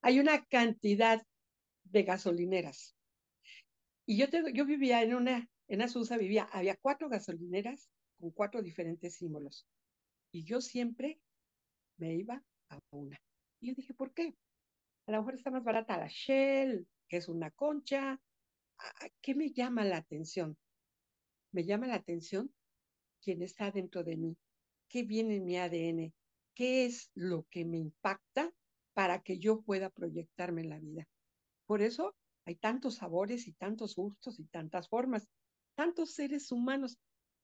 hay 0.03 0.21
una 0.21 0.45
cantidad 0.47 1.23
de 1.85 2.03
gasolineras. 2.03 2.97
Y 4.07 4.17
yo, 4.17 4.29
te, 4.31 4.43
yo 4.53 4.65
vivía 4.65 5.03
en 5.03 5.15
una, 5.15 5.49
en 5.69 5.83
Azusa 5.83 6.17
vivía, 6.17 6.45
había 6.45 6.77
cuatro 6.77 7.09
gasolineras 7.09 7.91
con 8.19 8.31
cuatro 8.31 8.63
diferentes 8.63 9.17
símbolos. 9.17 9.67
Y 10.33 10.45
yo 10.45 10.61
siempre 10.61 11.21
me 11.97 12.15
iba 12.15 12.43
a 12.71 12.79
una. 12.91 13.21
Y 13.61 13.69
yo 13.69 13.75
dije, 13.75 13.95
¿por 13.95 14.13
qué? 14.13 14.35
A 15.07 15.13
lo 15.13 15.19
mejor 15.19 15.35
está 15.35 15.51
más 15.51 15.65
barata 15.65 15.99
la 15.99 16.09
Shell, 16.09 16.87
que 17.09 17.17
es 17.17 17.29
una 17.29 17.51
concha. 17.51 18.21
¿Qué 19.21 19.35
me 19.35 19.51
llama 19.51 19.85
la 19.85 19.97
atención? 19.97 20.57
Me 21.53 21.65
llama 21.65 21.87
la 21.87 21.97
atención 21.97 22.53
quién 23.21 23.43
está 23.43 23.71
dentro 23.71 24.05
de 24.05 24.17
mí, 24.17 24.37
qué 24.89 25.03
viene 25.03 25.37
en 25.37 25.45
mi 25.45 25.57
ADN, 25.57 26.13
qué 26.55 26.87
es 26.87 27.11
lo 27.15 27.47
que 27.51 27.65
me 27.65 27.79
impacta 27.79 28.53
para 28.99 29.23
que 29.23 29.39
yo 29.39 29.63
pueda 29.63 29.91
proyectarme 29.91 30.63
en 30.63 30.71
la 30.71 30.81
vida. 30.81 31.07
Por 31.67 31.83
eso 31.83 32.17
hay 32.45 32.57
tantos 32.57 32.97
sabores 32.97 33.47
y 33.47 33.53
tantos 33.53 33.95
gustos 33.95 34.41
y 34.41 34.45
tantas 34.47 34.89
formas, 34.89 35.29
tantos 35.77 36.15
seres 36.15 36.51
humanos. 36.51 36.99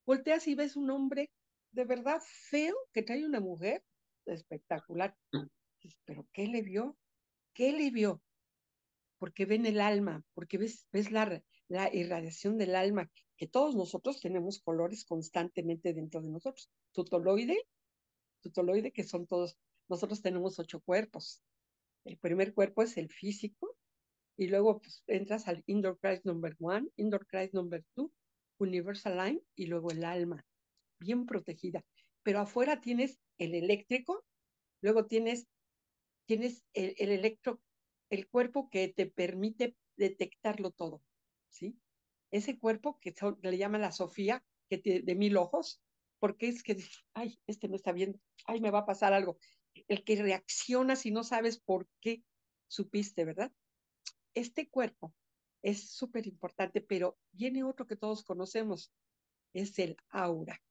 Volteas 0.05 0.49
y 0.49 0.57
ves 0.57 0.75
un 0.75 0.91
hombre 0.91 1.31
de 1.71 1.85
verdad 1.85 2.21
feo 2.51 2.75
que 2.93 3.05
trae 3.05 3.25
una 3.25 3.39
mujer 3.39 3.85
espectacular. 4.27 5.17
Pero 6.05 6.27
¿qué 6.33 6.49
le 6.49 6.63
vio? 6.63 6.97
¿Qué 7.53 7.71
le 7.71 7.93
vio? 7.93 8.21
Porque 9.21 9.47
ven 9.47 9.65
el 9.65 9.81
alma, 9.81 10.25
porque 10.35 10.59
ves, 10.59 10.89
ves 10.91 11.13
la, 11.13 11.41
la 11.69 11.95
irradiación 11.95 12.59
del 12.59 12.75
alma, 12.75 13.09
que 13.37 13.47
todos 13.47 13.77
nosotros 13.77 14.21
tenemos 14.21 14.59
colores 14.59 15.05
constantemente 15.05 15.95
dentro 15.95 16.21
de 16.21 16.31
nosotros. 16.31 16.69
Tutoloide, 16.91 17.65
tutoloide, 18.41 18.91
que 18.91 19.05
son 19.05 19.29
todos, 19.29 19.57
nosotros 19.89 20.23
tenemos 20.23 20.59
ocho 20.59 20.81
cuerpos. 20.81 21.43
El 22.05 22.19
primer 22.19 22.55
cuerpo 22.55 22.83
es 22.83 22.97
el 22.97 23.09
físico, 23.09 23.77
y 24.37 24.49
luego 24.49 24.81
pues, 24.81 25.03
entras 25.07 25.49
al 25.49 25.63
Indoor 25.67 25.99
Christ 25.99 26.25
number 26.25 26.57
one, 26.59 26.89
Indoor 26.97 27.27
Christ 27.27 27.55
number 27.55 27.85
two, 27.95 28.13
Universal 28.59 29.17
Line, 29.17 29.41
y 29.55 29.67
luego 29.67 29.91
el 29.91 30.05
alma, 30.05 30.45
bien 30.99 31.27
protegida. 31.27 31.85
Pero 32.23 32.41
afuera 32.41 32.81
tienes 32.81 33.21
el 33.39 33.55
eléctrico, 33.55 34.25
luego 34.81 35.07
tienes, 35.07 35.47
tienes 36.27 36.65
el, 36.73 36.95
electro, 36.99 37.61
el 38.11 38.29
cuerpo 38.29 38.69
que 38.71 38.89
te 38.89 39.07
permite 39.07 39.77
detectarlo 39.97 40.71
todo, 40.71 41.03
¿sí? 41.49 41.79
Ese 42.31 42.59
cuerpo 42.59 42.99
que 43.01 43.15
le 43.43 43.59
llama 43.59 43.79
la 43.79 43.93
Sofía, 43.93 44.45
que 44.69 45.03
de 45.05 45.15
mil 45.15 45.37
ojos, 45.37 45.81
porque 46.19 46.49
es 46.49 46.63
que, 46.63 46.77
ay, 47.13 47.39
este 47.47 47.69
no 47.69 47.77
está 47.77 47.93
viendo, 47.93 48.19
ay, 48.47 48.61
me 48.61 48.71
va 48.71 48.81
a 48.81 48.87
pasar 48.87 49.13
algo. 49.13 49.39
El 49.89 50.05
que 50.05 50.17
reacciona 50.17 50.97
si 50.97 51.11
no 51.11 51.25
sabes 51.25 51.59
por 51.59 51.89
qué 52.01 52.23
supiste, 52.69 53.25
¿verdad? 53.25 53.53
Este 54.35 54.69
cuerpo 54.69 55.15
es 55.63 55.91
súper 55.91 56.27
importante, 56.27 56.81
pero 56.81 57.19
viene 57.33 57.65
otro 57.65 57.87
que 57.87 57.97
todos 57.97 58.25
conocemos, 58.25 58.93
es 59.53 59.79
el 59.79 59.97
aura. 60.11 60.63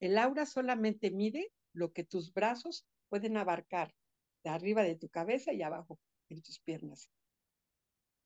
El 0.00 0.18
aura 0.18 0.46
solamente 0.46 1.10
mide 1.10 1.52
lo 1.72 1.92
que 1.92 2.04
tus 2.04 2.32
brazos 2.32 2.86
pueden 3.08 3.36
abarcar 3.36 3.94
de 4.44 4.50
arriba 4.50 4.82
de 4.82 4.96
tu 4.96 5.08
cabeza 5.08 5.52
y 5.52 5.62
abajo 5.62 5.98
en 6.28 6.42
tus 6.42 6.58
piernas. 6.60 7.10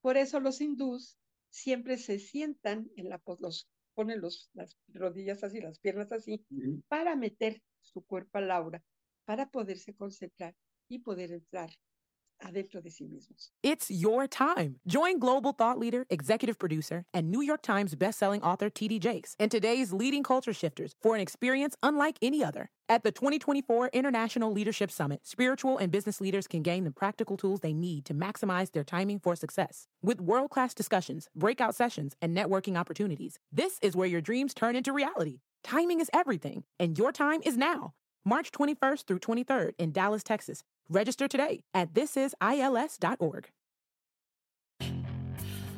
Por 0.00 0.16
eso 0.16 0.40
los 0.40 0.60
hindús 0.60 1.18
siempre 1.50 1.96
se 1.98 2.18
sientan 2.18 2.90
en 2.96 3.08
la 3.08 3.22
los 3.38 3.68
ponen 3.94 4.20
los, 4.20 4.50
las 4.52 4.76
rodillas 4.88 5.42
así, 5.42 5.60
las 5.60 5.78
piernas 5.78 6.12
así, 6.12 6.44
para 6.86 7.16
meter 7.16 7.62
su 7.80 8.04
cuerpo 8.04 8.38
al 8.38 8.50
aura, 8.50 8.84
para 9.26 9.46
poderse 9.46 9.92
concentrar 9.92 10.54
y 10.88 11.00
poder 11.00 11.32
entrar 11.32 11.70
adentro 12.40 12.80
de 12.80 12.90
sí 12.90 13.06
mismos. 13.06 13.50
It's 13.62 13.90
your 13.90 14.26
time. 14.26 14.76
Join 14.86 15.18
global 15.18 15.52
thought 15.52 15.78
leader, 15.78 16.06
executive 16.10 16.58
producer, 16.58 17.04
and 17.12 17.30
New 17.30 17.42
York 17.42 17.62
Times 17.62 17.94
bestselling 17.94 18.42
author 18.42 18.70
TD 18.70 19.00
Jakes 19.00 19.34
and 19.38 19.50
today's 19.50 19.92
leading 19.92 20.22
culture 20.22 20.52
shifters 20.52 20.94
for 21.02 21.14
an 21.14 21.20
experience 21.20 21.76
unlike 21.82 22.18
any 22.22 22.44
other. 22.44 22.70
At 22.88 23.02
the 23.02 23.10
2024 23.10 23.90
International 23.92 24.52
Leadership 24.52 24.90
Summit, 24.90 25.20
spiritual 25.24 25.76
and 25.78 25.90
business 25.90 26.20
leaders 26.20 26.46
can 26.46 26.62
gain 26.62 26.84
the 26.84 26.92
practical 26.92 27.36
tools 27.36 27.60
they 27.60 27.72
need 27.72 28.04
to 28.04 28.14
maximize 28.14 28.70
their 28.70 28.84
timing 28.84 29.18
for 29.18 29.34
success. 29.34 29.88
With 30.02 30.20
world 30.20 30.50
class 30.50 30.72
discussions, 30.72 31.28
breakout 31.34 31.74
sessions, 31.74 32.14
and 32.22 32.36
networking 32.36 32.76
opportunities, 32.76 33.38
this 33.50 33.78
is 33.82 33.96
where 33.96 34.06
your 34.06 34.20
dreams 34.20 34.54
turn 34.54 34.76
into 34.76 34.92
reality. 34.92 35.40
Timing 35.64 36.00
is 36.00 36.10
everything, 36.12 36.62
and 36.78 36.96
your 36.96 37.10
time 37.10 37.40
is 37.44 37.56
now. 37.56 37.94
March 38.26 38.50
21st 38.50 39.04
through 39.04 39.20
23rd 39.20 39.74
in 39.78 39.92
Dallas, 39.92 40.24
Texas. 40.24 40.62
Register 40.90 41.28
today 41.28 41.62
at 41.72 41.94
thisisils.org. 41.94 43.50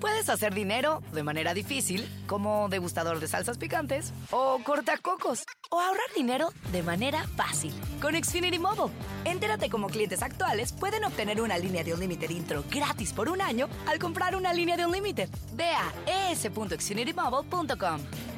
Puedes 0.01 0.29
hacer 0.29 0.55
dinero 0.55 1.03
de 1.13 1.25
manera 1.25 1.55
difícil, 1.55 2.09
como 2.29 2.69
degustador 2.69 3.19
de 3.19 3.27
salsas 3.27 3.59
picantes, 3.59 4.13
o 4.31 4.61
cortacocos, 4.63 5.45
o 5.71 5.81
ahorrar 5.81 6.15
dinero 6.15 6.51
de 6.71 6.85
manera 6.85 7.25
fácil 7.37 7.73
con 8.01 8.15
Xfinity 8.15 8.61
Mobile. 8.61 8.95
Entérate 9.25 9.69
cómo 9.69 9.89
clientes 9.89 10.23
actuales 10.23 10.73
pueden 10.73 11.05
obtener 11.05 11.41
una 11.41 11.59
línea 11.59 11.83
de 11.83 11.95
un 11.95 12.01
límite 12.01 12.33
intro 12.33 12.63
gratis 12.71 13.13
por 13.13 13.29
un 13.29 13.41
año 13.41 13.69
al 13.89 13.99
comprar 13.99 14.37
una 14.37 14.53
línea 14.53 14.77
de 14.77 14.87
un 14.87 14.93
límite. 14.93 15.29
Ve 15.55 15.71
a 15.71 16.31
es.xfinitymobile.com. 16.31 18.38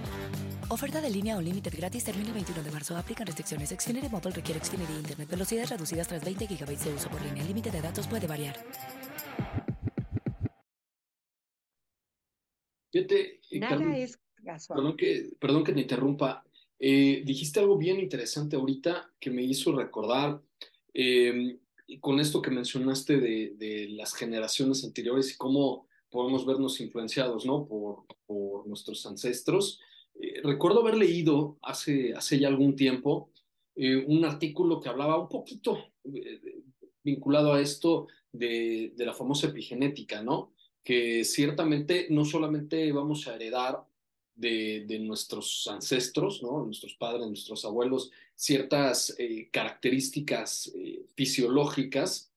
Oferta 0.72 1.00
de 1.00 1.11
línea 1.11 1.37
o 1.37 1.40
límite 1.42 1.68
gratis 1.68 2.04
termina 2.04 2.28
el 2.28 2.35
21 2.35 2.62
de 2.62 2.70
marzo. 2.70 2.96
Aplican 2.96 3.26
restricciones. 3.26 3.70
Xfinity 3.70 4.09
Motor 4.09 4.33
requiere 4.33 4.61
Xfinity 4.64 4.92
Internet. 4.92 5.28
Velocidades 5.28 5.68
reducidas 5.68 6.06
tras 6.06 6.24
20 6.24 6.46
GB 6.46 6.78
de 6.78 6.94
uso 6.94 7.11
por 7.11 7.20
línea. 7.20 7.42
El 7.42 7.48
límite 7.48 7.72
de 7.72 7.80
datos 7.80 8.06
puede 8.06 8.28
variar. 8.28 8.54
Fíjate, 12.92 13.40
eh, 13.50 13.59
Nada 13.59 13.78
Carmen, 13.78 13.94
es 13.94 14.20
casual. 14.44 14.76
perdón 14.76 14.96
que, 14.96 15.30
perdón 15.40 15.64
que 15.64 15.72
te 15.72 15.80
interrumpa. 15.80 16.44
Eh, 16.78 17.24
dijiste 17.26 17.59
algo 17.59 17.76
bien 17.76 17.98
interesante 17.98 18.54
ahorita 18.54 19.12
que 19.18 19.30
me 19.30 19.42
hizo 19.42 19.72
recordar 19.72 20.40
eh, 20.94 21.59
y 21.88 21.98
con 21.98 22.20
esto 22.20 22.40
que 22.40 22.52
mencionaste 22.52 23.18
de, 23.18 23.54
de 23.56 23.88
las 23.90 24.14
generaciones 24.14 24.85
anteriores 24.85 25.33
y 25.33 25.37
cómo 25.37 25.88
podemos 26.11 26.46
vernos 26.46 26.80
influenciados, 26.80 27.44
¿no? 27.44 27.66
Por, 27.66 28.04
por 28.24 28.68
nuestros 28.68 29.04
ancestros. 29.06 29.80
Eh, 30.20 30.40
recuerdo 30.42 30.80
haber 30.80 30.96
leído 30.96 31.59
hace, 31.62 32.14
hace 32.14 32.38
ya 32.38 32.48
algún 32.48 32.76
tiempo 32.76 33.30
eh, 33.74 33.96
un 33.96 34.24
artículo 34.24 34.80
que 34.80 34.88
hablaba 34.88 35.18
un 35.18 35.28
poquito 35.28 35.78
eh, 36.04 36.62
vinculado 37.02 37.54
a 37.54 37.61
esto 37.61 38.09
de, 38.33 38.92
la 38.96 39.14
famosa 39.14 39.48
epigenética, 39.48 40.22
¿no? 40.22 40.52
Que 40.85 41.24
ciertamente 41.24 42.06
no 42.11 42.24
solamente 42.24 42.92
vamos 42.92 43.26
a 43.26 43.35
heredar 43.35 43.83
de, 44.35 44.85
de 44.87 44.98
nuestros 44.98 45.66
ancestros, 45.68 46.42
¿no? 46.42 46.64
Nuestros 46.64 46.94
padres, 46.94 47.26
nuestros 47.26 47.64
abuelos, 47.64 48.11
ciertas 48.35 49.16
características 49.50 50.72
fisiológicas, 51.14 52.33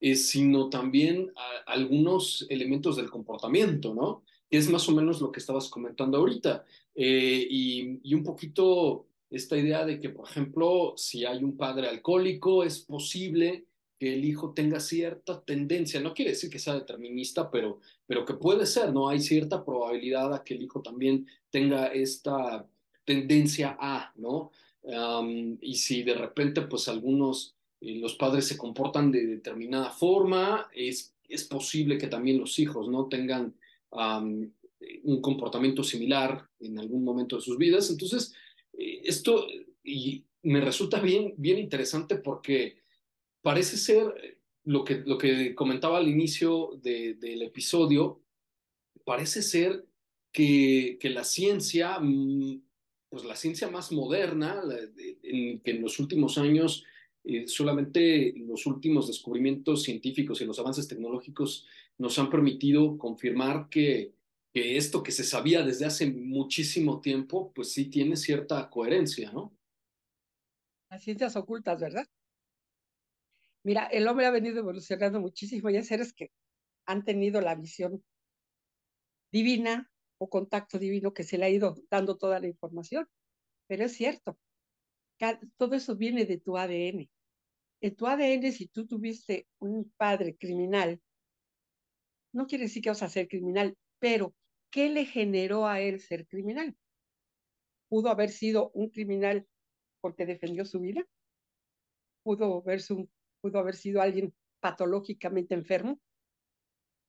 sino 0.00 0.68
también 0.68 1.32
algunos 1.66 2.46
elementos 2.50 2.96
del 2.96 3.10
comportamiento, 3.10 3.94
¿no? 3.94 4.24
Es 4.50 4.70
más 4.70 4.88
o 4.88 4.92
menos 4.92 5.20
lo 5.20 5.30
que 5.30 5.40
estabas 5.40 5.68
comentando 5.68 6.18
ahorita. 6.18 6.64
Eh, 6.94 7.46
y, 7.48 8.14
un 8.14 8.24
poquito 8.24 9.06
esta 9.30 9.56
idea 9.56 9.84
de 9.84 10.00
que, 10.00 10.08
por 10.08 10.28
ejemplo, 10.28 10.94
si 10.96 11.24
hay 11.24 11.44
un 11.44 11.56
padre 11.56 11.88
alcohólico, 11.88 12.64
es 12.64 12.80
posible 12.80 13.66
que 13.98 14.14
el 14.14 14.24
hijo 14.24 14.52
tenga 14.54 14.80
cierta 14.80 15.40
tendencia, 15.42 16.00
no 16.00 16.14
quiere 16.14 16.30
decir 16.30 16.50
que 16.50 16.58
sea 16.58 16.74
determinista, 16.74 17.50
pero, 17.50 17.80
pero 18.06 18.24
que 18.24 18.34
puede 18.34 18.64
ser, 18.64 18.92
¿no? 18.92 19.08
Hay 19.08 19.20
cierta 19.20 19.64
probabilidad 19.64 20.32
a 20.32 20.44
que 20.44 20.54
el 20.54 20.62
hijo 20.62 20.82
también 20.82 21.26
tenga 21.50 21.88
esta 21.88 22.66
tendencia 23.04 23.76
a, 23.78 24.12
¿no? 24.16 24.50
Y 25.60 25.74
si 25.76 26.02
de 26.02 26.14
repente, 26.14 26.62
pues 26.62 26.88
algunos, 26.88 27.54
eh, 27.80 27.96
los 27.96 28.14
padres 28.14 28.46
se 28.46 28.56
comportan 28.56 29.10
de 29.10 29.26
determinada 29.26 29.90
forma, 29.90 30.68
es, 30.74 31.14
es 31.28 31.44
posible 31.44 31.98
que 31.98 32.06
también 32.06 32.38
los 32.38 32.58
hijos, 32.58 32.88
¿no? 32.88 33.06
Tengan 33.06 33.54
un 33.90 35.20
comportamiento 35.20 35.82
similar 35.82 36.48
en 36.60 36.78
algún 36.78 37.04
momento 37.04 37.36
de 37.36 37.42
sus 37.42 37.58
vidas. 37.58 37.90
Entonces, 37.90 38.34
eh, 38.72 39.00
esto 39.04 39.46
y 39.82 40.24
me 40.42 40.60
resulta 40.60 41.00
bien, 41.00 41.34
bien 41.36 41.58
interesante 41.58 42.16
porque 42.16 42.82
parece 43.42 43.76
ser 43.76 44.38
lo 44.64 44.84
que, 44.84 44.96
lo 45.06 45.18
que 45.18 45.54
comentaba 45.54 45.98
al 45.98 46.08
inicio 46.08 46.78
de, 46.82 47.14
del 47.14 47.42
episodio, 47.42 48.22
parece 49.04 49.42
ser 49.42 49.86
que, 50.32 50.98
que 51.00 51.08
la 51.10 51.24
ciencia, 51.24 51.98
mm, 51.98 52.62
pues 53.08 53.24
la 53.24 53.36
ciencia 53.36 53.70
más 53.70 53.90
moderna, 53.90 54.62
que 54.94 55.70
en 55.70 55.80
los 55.80 55.98
últimos 55.98 56.36
años 56.36 56.84
eh, 57.30 57.46
solamente 57.46 58.32
los 58.38 58.64
últimos 58.64 59.06
descubrimientos 59.06 59.82
científicos 59.82 60.40
y 60.40 60.46
los 60.46 60.58
avances 60.58 60.88
tecnológicos 60.88 61.66
nos 61.98 62.18
han 62.18 62.30
permitido 62.30 62.96
confirmar 62.96 63.68
que, 63.68 64.14
que 64.50 64.78
esto 64.78 65.02
que 65.02 65.12
se 65.12 65.24
sabía 65.24 65.62
desde 65.62 65.84
hace 65.84 66.10
muchísimo 66.10 67.02
tiempo, 67.02 67.52
pues 67.52 67.70
sí 67.70 67.90
tiene 67.90 68.16
cierta 68.16 68.70
coherencia, 68.70 69.30
¿no? 69.30 69.54
Las 70.90 71.02
ciencias 71.02 71.36
ocultas, 71.36 71.78
¿verdad? 71.78 72.06
Mira, 73.62 73.84
el 73.88 74.08
hombre 74.08 74.24
ha 74.24 74.30
venido 74.30 74.60
evolucionando 74.60 75.20
muchísimo 75.20 75.68
y 75.68 75.76
hay 75.76 75.84
seres 75.84 76.14
que 76.14 76.30
han 76.86 77.04
tenido 77.04 77.42
la 77.42 77.54
visión 77.56 78.02
divina 79.30 79.90
o 80.16 80.30
contacto 80.30 80.78
divino 80.78 81.12
que 81.12 81.24
se 81.24 81.36
le 81.36 81.44
ha 81.44 81.50
ido 81.50 81.76
dando 81.90 82.16
toda 82.16 82.40
la 82.40 82.46
información. 82.46 83.06
Pero 83.66 83.84
es 83.84 83.92
cierto, 83.92 84.38
todo 85.58 85.74
eso 85.74 85.94
viene 85.94 86.24
de 86.24 86.38
tu 86.38 86.56
ADN. 86.56 87.10
En 87.80 87.94
tu 87.94 88.06
ADN, 88.06 88.50
si 88.52 88.66
tú 88.66 88.86
tuviste 88.86 89.46
un 89.60 89.92
padre 89.96 90.36
criminal, 90.36 91.00
no 92.32 92.46
quiere 92.46 92.64
decir 92.64 92.82
que 92.82 92.90
vas 92.90 93.02
a 93.02 93.08
ser 93.08 93.28
criminal, 93.28 93.76
pero 93.98 94.34
¿qué 94.70 94.88
le 94.88 95.04
generó 95.04 95.66
a 95.66 95.80
él 95.80 96.00
ser 96.00 96.26
criminal? 96.26 96.76
¿Pudo 97.88 98.10
haber 98.10 98.30
sido 98.30 98.70
un 98.74 98.90
criminal 98.90 99.46
porque 100.00 100.26
defendió 100.26 100.64
su 100.64 100.80
vida? 100.80 101.04
¿Pudo 102.22 102.62
haber, 102.62 103.76
sido 103.76 104.02
alguien 104.02 104.34
patológicamente 104.60 105.54
enfermo 105.54 106.00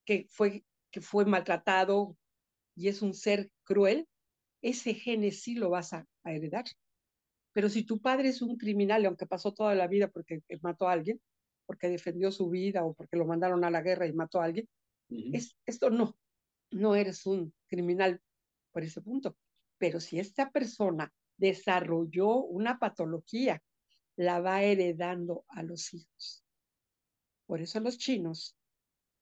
que 0.05 0.27
fue, 0.29 0.63
que 0.91 1.01
fue 1.01 1.25
maltratado 1.25 2.15
y 2.75 2.87
es 2.87 3.01
un 3.01 3.13
ser 3.13 3.51
cruel? 3.63 4.07
Ese 4.61 4.93
gene 4.93 5.31
sí 5.31 5.55
lo 5.55 5.71
vas 5.71 5.93
a 5.93 6.05
heredar. 6.23 6.65
Pero 7.59 7.67
si 7.67 7.83
tu 7.83 7.99
padre 7.99 8.29
es 8.29 8.41
un 8.41 8.55
criminal, 8.55 9.03
y 9.03 9.05
aunque 9.05 9.25
pasó 9.25 9.53
toda 9.53 9.75
la 9.75 9.85
vida 9.85 10.07
porque 10.07 10.41
mató 10.61 10.87
a 10.87 10.93
alguien, 10.93 11.19
porque 11.65 11.89
defendió 11.89 12.31
su 12.31 12.49
vida 12.49 12.85
o 12.85 12.93
porque 12.93 13.17
lo 13.17 13.25
mandaron 13.25 13.65
a 13.65 13.69
la 13.69 13.81
guerra 13.81 14.07
y 14.07 14.13
mató 14.13 14.39
a 14.39 14.45
alguien, 14.45 14.69
es, 15.09 15.57
esto 15.65 15.89
no, 15.89 16.17
no 16.71 16.95
eres 16.95 17.25
un 17.25 17.53
criminal 17.67 18.21
por 18.71 18.83
ese 18.83 19.01
punto. 19.01 19.35
Pero 19.77 19.99
si 19.99 20.21
esta 20.21 20.51
persona 20.51 21.13
desarrolló 21.35 22.45
una 22.45 22.79
patología, 22.79 23.61
la 24.15 24.39
va 24.39 24.63
heredando 24.63 25.43
a 25.49 25.61
los 25.61 25.93
hijos. 25.93 26.45
Por 27.45 27.59
eso 27.59 27.81
los 27.81 27.97
chinos, 27.97 28.55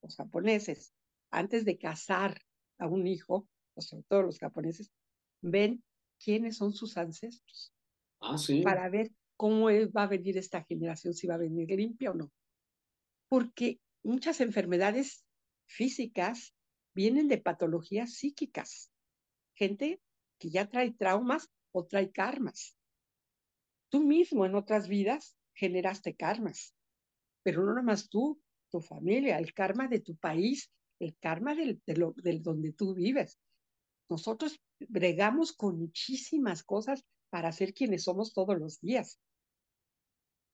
los 0.03 0.15
japoneses, 0.15 0.93
antes 1.31 1.65
de 1.65 1.79
casar 1.79 2.39
a 2.77 2.85
un 2.85 3.07
hijo, 3.07 3.47
o 3.73 3.81
sobre 3.81 4.03
todo 4.03 4.21
los 4.21 4.37
japoneses, 4.37 4.91
ven 5.41 5.83
quiénes 6.19 6.57
son 6.57 6.71
sus 6.71 6.97
ancestros 6.97 7.73
Ah, 8.19 8.35
para 8.63 8.89
ver 8.89 9.11
cómo 9.35 9.65
va 9.65 10.03
a 10.03 10.07
venir 10.07 10.37
esta 10.37 10.63
generación, 10.63 11.13
si 11.13 11.27
va 11.27 11.35
a 11.35 11.39
venir 11.39 11.69
limpia 11.69 12.11
o 12.11 12.13
no. 12.15 12.31
Porque 13.29 13.79
muchas 14.03 14.41
enfermedades 14.41 15.23
físicas 15.67 16.53
vienen 16.95 17.27
de 17.27 17.37
patologías 17.37 18.15
psíquicas. 18.15 18.91
Gente 19.53 20.01
que 20.39 20.49
ya 20.49 20.67
trae 20.67 20.91
traumas 20.91 21.49
o 21.71 21.85
trae 21.85 22.11
karmas. 22.11 22.75
Tú 23.89 24.03
mismo 24.03 24.45
en 24.45 24.55
otras 24.55 24.87
vidas 24.87 25.35
generaste 25.53 26.15
karmas, 26.15 26.75
pero 27.43 27.63
no 27.63 27.73
nomás 27.73 28.09
tú, 28.09 28.41
tu 28.69 28.81
familia, 28.81 29.37
el 29.37 29.53
karma 29.53 29.87
de 29.87 29.99
tu 29.99 30.15
país, 30.17 30.71
el 30.99 31.15
karma 31.17 31.55
del, 31.55 31.81
de 31.85 32.13
del 32.17 32.41
donde 32.41 32.73
tú 32.73 32.93
vives. 32.93 33.39
Nosotros 34.09 34.59
bregamos 34.79 35.53
con 35.53 35.79
muchísimas 35.79 36.63
cosas 36.63 37.05
para 37.29 37.51
ser 37.51 37.73
quienes 37.73 38.03
somos 38.03 38.33
todos 38.33 38.57
los 38.57 38.79
días. 38.81 39.19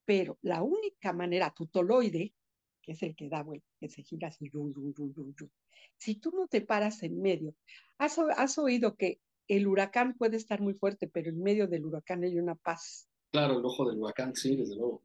Pero 0.05 0.37
la 0.41 0.63
única 0.63 1.13
manera, 1.13 1.53
tu 1.55 1.67
toloide, 1.67 2.33
que 2.81 2.93
es 2.93 3.03
el 3.03 3.15
que 3.15 3.29
da 3.29 3.43
vuelta, 3.43 3.67
que 3.79 3.89
se 3.89 4.03
gira 4.03 4.27
así, 4.27 4.49
yu, 4.49 4.73
yu, 4.73 4.93
yu, 4.93 5.13
yu, 5.13 5.33
yu. 5.39 5.49
si 5.97 6.15
tú 6.15 6.31
no 6.31 6.47
te 6.47 6.61
paras 6.61 7.01
en 7.03 7.21
medio, 7.21 7.55
has, 7.97 8.17
has 8.19 8.57
oído 8.57 8.95
que 8.97 9.21
el 9.47 9.67
huracán 9.67 10.15
puede 10.17 10.37
estar 10.37 10.61
muy 10.61 10.73
fuerte, 10.73 11.07
pero 11.07 11.29
en 11.29 11.41
medio 11.41 11.67
del 11.67 11.85
huracán 11.85 12.23
hay 12.23 12.37
una 12.37 12.55
paz. 12.55 13.07
Claro, 13.31 13.59
el 13.59 13.65
ojo 13.65 13.89
del 13.89 13.99
huracán, 13.99 14.35
sí, 14.35 14.55
desde 14.55 14.75
luego. 14.75 15.01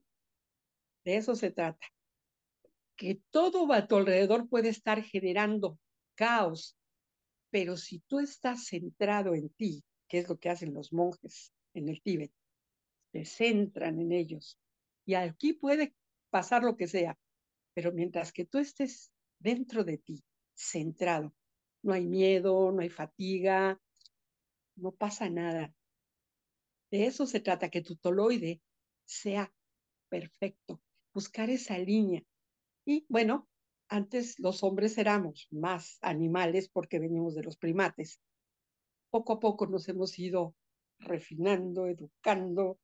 De 1.04 1.16
eso 1.16 1.34
se 1.34 1.50
trata. 1.50 1.86
Que 2.96 3.20
todo 3.30 3.72
a 3.72 3.86
tu 3.86 3.96
alrededor 3.96 4.48
puede 4.48 4.68
estar 4.68 5.02
generando 5.02 5.78
caos, 6.16 6.76
pero 7.50 7.76
si 7.76 8.00
tú 8.00 8.18
estás 8.18 8.66
centrado 8.66 9.34
en 9.34 9.48
ti, 9.50 9.84
que 10.08 10.18
es 10.18 10.28
lo 10.28 10.38
que 10.38 10.50
hacen 10.50 10.74
los 10.74 10.92
monjes 10.92 11.52
en 11.74 11.88
el 11.88 12.02
Tíbet, 12.02 12.32
se 13.12 13.24
centran 13.24 14.00
en 14.00 14.12
ellos. 14.12 14.58
Y 15.06 15.14
aquí 15.14 15.52
puede 15.52 15.94
pasar 16.30 16.62
lo 16.62 16.76
que 16.76 16.88
sea, 16.88 17.18
pero 17.74 17.92
mientras 17.92 18.32
que 18.32 18.44
tú 18.44 18.58
estés 18.58 19.12
dentro 19.38 19.84
de 19.84 19.98
ti, 19.98 20.24
centrado, 20.54 21.34
no 21.82 21.92
hay 21.92 22.06
miedo, 22.06 22.72
no 22.72 22.80
hay 22.80 22.90
fatiga, 22.90 23.80
no 24.76 24.92
pasa 24.92 25.30
nada. 25.30 25.74
De 26.90 27.06
eso 27.06 27.26
se 27.26 27.40
trata, 27.40 27.70
que 27.70 27.82
tu 27.82 27.96
toloide 27.96 28.60
sea 29.04 29.52
perfecto, 30.08 30.80
buscar 31.12 31.50
esa 31.50 31.78
línea. 31.78 32.22
Y 32.84 33.06
bueno, 33.08 33.48
antes 33.88 34.38
los 34.38 34.62
hombres 34.62 34.98
éramos 34.98 35.48
más 35.50 35.98
animales 36.00 36.68
porque 36.68 36.98
venimos 36.98 37.34
de 37.34 37.42
los 37.42 37.56
primates. 37.56 38.20
Poco 39.10 39.34
a 39.34 39.40
poco 39.40 39.66
nos 39.66 39.88
hemos 39.88 40.18
ido 40.18 40.54
refinando, 40.98 41.86
educando, 41.86 42.78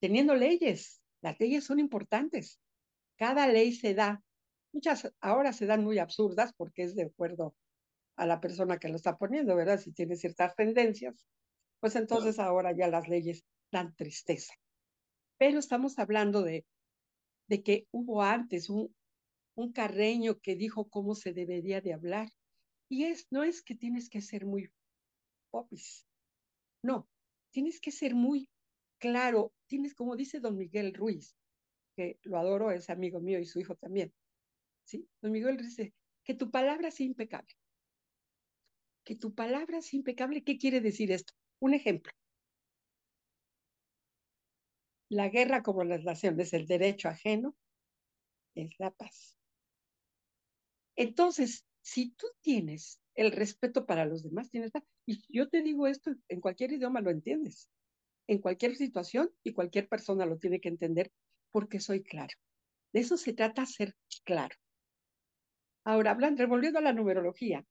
teniendo 0.00 0.34
leyes. 0.34 1.00
Las 1.22 1.38
leyes 1.40 1.64
son 1.64 1.78
importantes. 1.78 2.60
Cada 3.16 3.46
ley 3.48 3.72
se 3.72 3.94
da. 3.94 4.22
Muchas 4.72 5.12
ahora 5.20 5.52
se 5.52 5.66
dan 5.66 5.84
muy 5.84 5.98
absurdas 5.98 6.52
porque 6.54 6.82
es 6.84 6.94
de 6.94 7.04
acuerdo 7.04 7.54
a 8.16 8.26
la 8.26 8.40
persona 8.40 8.78
que 8.78 8.88
lo 8.88 8.96
está 8.96 9.16
poniendo, 9.16 9.54
¿verdad? 9.56 9.78
Si 9.80 9.92
tiene 9.92 10.16
ciertas 10.16 10.54
tendencias. 10.56 11.26
pues 11.80 11.96
entonces 11.96 12.38
ahora 12.38 12.72
ya 12.76 12.88
las 12.88 13.08
leyes 13.08 13.44
dan 13.72 13.94
tristeza. 13.96 14.54
Pero 15.38 15.58
estamos 15.58 15.98
hablando 15.98 16.42
de, 16.42 16.64
de 17.48 17.62
que 17.62 17.86
hubo 17.90 18.22
antes 18.22 18.70
un, 18.70 18.94
un 19.56 19.72
carreño 19.72 20.40
que 20.40 20.56
dijo 20.56 20.88
cómo 20.88 21.14
se 21.14 21.32
debería 21.32 21.80
de 21.80 21.92
hablar. 21.94 22.28
Y 22.88 23.04
es, 23.04 23.26
no 23.30 23.42
es 23.44 23.62
que 23.62 23.74
tienes 23.74 24.08
que 24.08 24.20
ser 24.22 24.46
muy 24.46 24.70
popis, 25.50 26.06
no, 26.82 27.08
tienes 27.52 27.80
que 27.80 27.92
ser 27.92 28.14
muy 28.14 28.48
claro, 28.98 29.52
tienes, 29.66 29.94
como 29.94 30.16
dice 30.16 30.40
don 30.40 30.56
Miguel 30.56 30.94
Ruiz, 30.94 31.36
que 31.96 32.18
lo 32.22 32.38
adoro, 32.38 32.72
es 32.72 32.90
amigo 32.90 33.20
mío 33.20 33.38
y 33.38 33.44
su 33.44 33.60
hijo 33.60 33.76
también, 33.76 34.12
¿sí? 34.84 35.08
Don 35.20 35.32
Miguel 35.32 35.56
dice, 35.58 35.94
que 36.24 36.34
tu 36.34 36.50
palabra 36.50 36.90
sea 36.90 37.06
impecable. 37.06 37.54
Que 39.04 39.16
tu 39.16 39.34
palabra 39.34 39.82
sea 39.82 39.98
impecable, 39.98 40.44
¿qué 40.44 40.58
quiere 40.58 40.80
decir 40.80 41.12
esto? 41.12 41.34
Un 41.60 41.74
ejemplo. 41.74 42.12
La 45.08 45.28
guerra 45.28 45.62
como 45.62 45.84
las 45.84 46.04
naciones, 46.04 46.52
el 46.54 46.66
derecho 46.66 47.08
ajeno, 47.08 47.54
es 48.54 48.78
la 48.78 48.90
paz. 48.90 49.36
Entonces, 50.96 51.66
si 51.82 52.12
tú 52.12 52.26
tienes 52.40 53.01
el 53.14 53.32
respeto 53.32 53.86
para 53.86 54.04
los 54.04 54.22
demás, 54.22 54.50
tienes 54.50 54.72
y 55.06 55.22
yo 55.28 55.48
te 55.48 55.62
digo 55.62 55.86
esto, 55.86 56.12
en 56.28 56.40
cualquier 56.40 56.72
idioma 56.72 57.00
lo 57.00 57.10
entiendes, 57.10 57.68
en 58.26 58.38
cualquier 58.38 58.76
situación 58.76 59.30
y 59.42 59.52
cualquier 59.52 59.88
persona 59.88 60.26
lo 60.26 60.38
tiene 60.38 60.60
que 60.60 60.68
entender 60.68 61.12
porque 61.50 61.80
soy 61.80 62.02
claro. 62.02 62.34
De 62.92 63.00
eso 63.00 63.16
se 63.16 63.32
trata 63.32 63.66
ser 63.66 63.94
claro. 64.24 64.56
Ahora, 65.84 66.12
hablando, 66.12 66.42
revolviendo 66.42 66.78
a 66.78 66.82
la 66.82 66.92
numerología, 66.92 67.66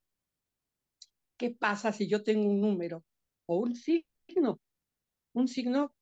¿qué 1.38 1.52
pasa 1.52 1.94
si 1.94 2.08
yo 2.08 2.24
tengo 2.24 2.50
un 2.50 2.60
número 2.60 3.04
o 3.48 3.58
un 3.58 3.76
signo? 3.76 4.60
Un 5.34 5.48
signo 5.48 5.96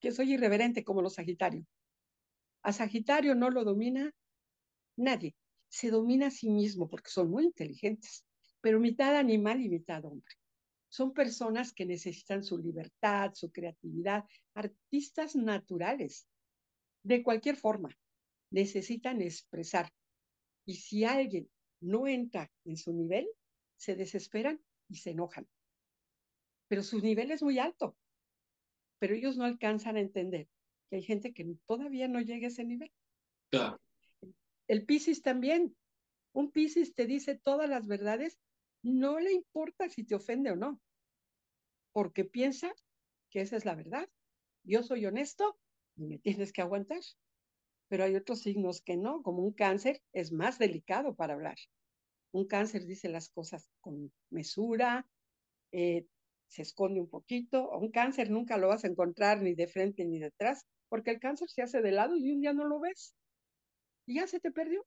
que 0.00 0.10
soy 0.10 0.32
irreverente 0.34 0.82
como 0.82 1.02
los 1.02 1.14
Sagitarios. 1.14 1.66
A 2.62 2.72
Sagitario 2.72 3.34
no 3.34 3.50
lo 3.50 3.64
domina 3.64 4.12
nadie. 4.96 5.34
Se 5.70 5.90
domina 5.90 6.26
a 6.26 6.30
sí 6.30 6.50
mismo 6.50 6.88
porque 6.88 7.10
son 7.10 7.30
muy 7.30 7.44
inteligentes, 7.44 8.26
pero 8.60 8.80
mitad 8.80 9.16
animal 9.16 9.60
y 9.62 9.68
mitad 9.68 10.04
hombre. 10.04 10.34
Son 10.88 11.14
personas 11.14 11.72
que 11.72 11.86
necesitan 11.86 12.42
su 12.42 12.58
libertad, 12.58 13.30
su 13.34 13.52
creatividad, 13.52 14.24
artistas 14.54 15.36
naturales, 15.36 16.26
de 17.04 17.22
cualquier 17.22 17.56
forma. 17.56 17.96
Necesitan 18.50 19.22
expresar. 19.22 19.88
Y 20.66 20.74
si 20.74 21.04
alguien 21.04 21.48
no 21.80 22.08
entra 22.08 22.50
en 22.64 22.76
su 22.76 22.92
nivel, 22.92 23.28
se 23.76 23.94
desesperan 23.94 24.60
y 24.88 24.96
se 24.96 25.10
enojan. 25.10 25.46
Pero 26.66 26.82
su 26.82 27.00
nivel 27.00 27.30
es 27.30 27.42
muy 27.42 27.60
alto. 27.60 27.96
Pero 28.98 29.14
ellos 29.14 29.36
no 29.36 29.44
alcanzan 29.44 29.96
a 29.96 30.00
entender 30.00 30.48
que 30.88 30.96
hay 30.96 31.02
gente 31.02 31.32
que 31.32 31.46
todavía 31.66 32.08
no 32.08 32.20
llega 32.20 32.48
a 32.48 32.50
ese 32.50 32.64
nivel. 32.64 32.92
Claro. 33.50 33.80
El 34.70 34.84
Piscis 34.84 35.20
también. 35.20 35.76
Un 36.32 36.52
Piscis 36.52 36.94
te 36.94 37.06
dice 37.06 37.34
todas 37.34 37.68
las 37.68 37.88
verdades, 37.88 38.38
no 38.84 39.18
le 39.18 39.32
importa 39.32 39.88
si 39.88 40.04
te 40.04 40.14
ofende 40.14 40.52
o 40.52 40.56
no, 40.56 40.80
porque 41.92 42.24
piensa 42.24 42.72
que 43.30 43.40
esa 43.40 43.56
es 43.56 43.64
la 43.64 43.74
verdad. 43.74 44.08
Yo 44.62 44.84
soy 44.84 45.06
honesto 45.06 45.58
y 45.96 46.06
me 46.06 46.18
tienes 46.18 46.52
que 46.52 46.62
aguantar 46.62 47.00
pero 47.88 48.04
hay 48.04 48.14
otros 48.14 48.42
signos 48.42 48.82
que 48.82 48.96
no, 48.96 49.20
como 49.24 49.42
un 49.42 49.52
cáncer 49.52 50.00
es 50.12 50.30
más 50.30 50.60
delicado 50.60 51.16
para 51.16 51.34
hablar. 51.34 51.56
Un 52.30 52.46
cáncer 52.46 52.86
dice 52.86 53.08
las 53.08 53.28
cosas 53.28 53.68
con 53.80 54.12
mesura, 54.30 55.08
eh, 55.72 56.06
se 56.46 56.62
esconde 56.62 57.00
un 57.00 57.10
poquito. 57.10 57.68
Un 57.76 57.90
cáncer 57.90 58.30
nunca 58.30 58.58
lo 58.58 58.68
vas 58.68 58.84
a 58.84 58.86
encontrar 58.86 59.42
ni 59.42 59.56
de 59.56 59.66
frente 59.66 60.04
ni 60.04 60.20
detrás, 60.20 60.64
porque 60.88 61.10
el 61.10 61.18
cáncer 61.18 61.50
se 61.50 61.62
hace 61.62 61.82
de 61.82 61.90
lado 61.90 62.16
y 62.16 62.30
un 62.30 62.40
día 62.40 62.52
no 62.52 62.64
lo 62.64 62.78
ves. 62.78 63.16
Y 64.10 64.14
ya 64.14 64.26
se 64.26 64.40
te 64.40 64.50
perdió. 64.50 64.84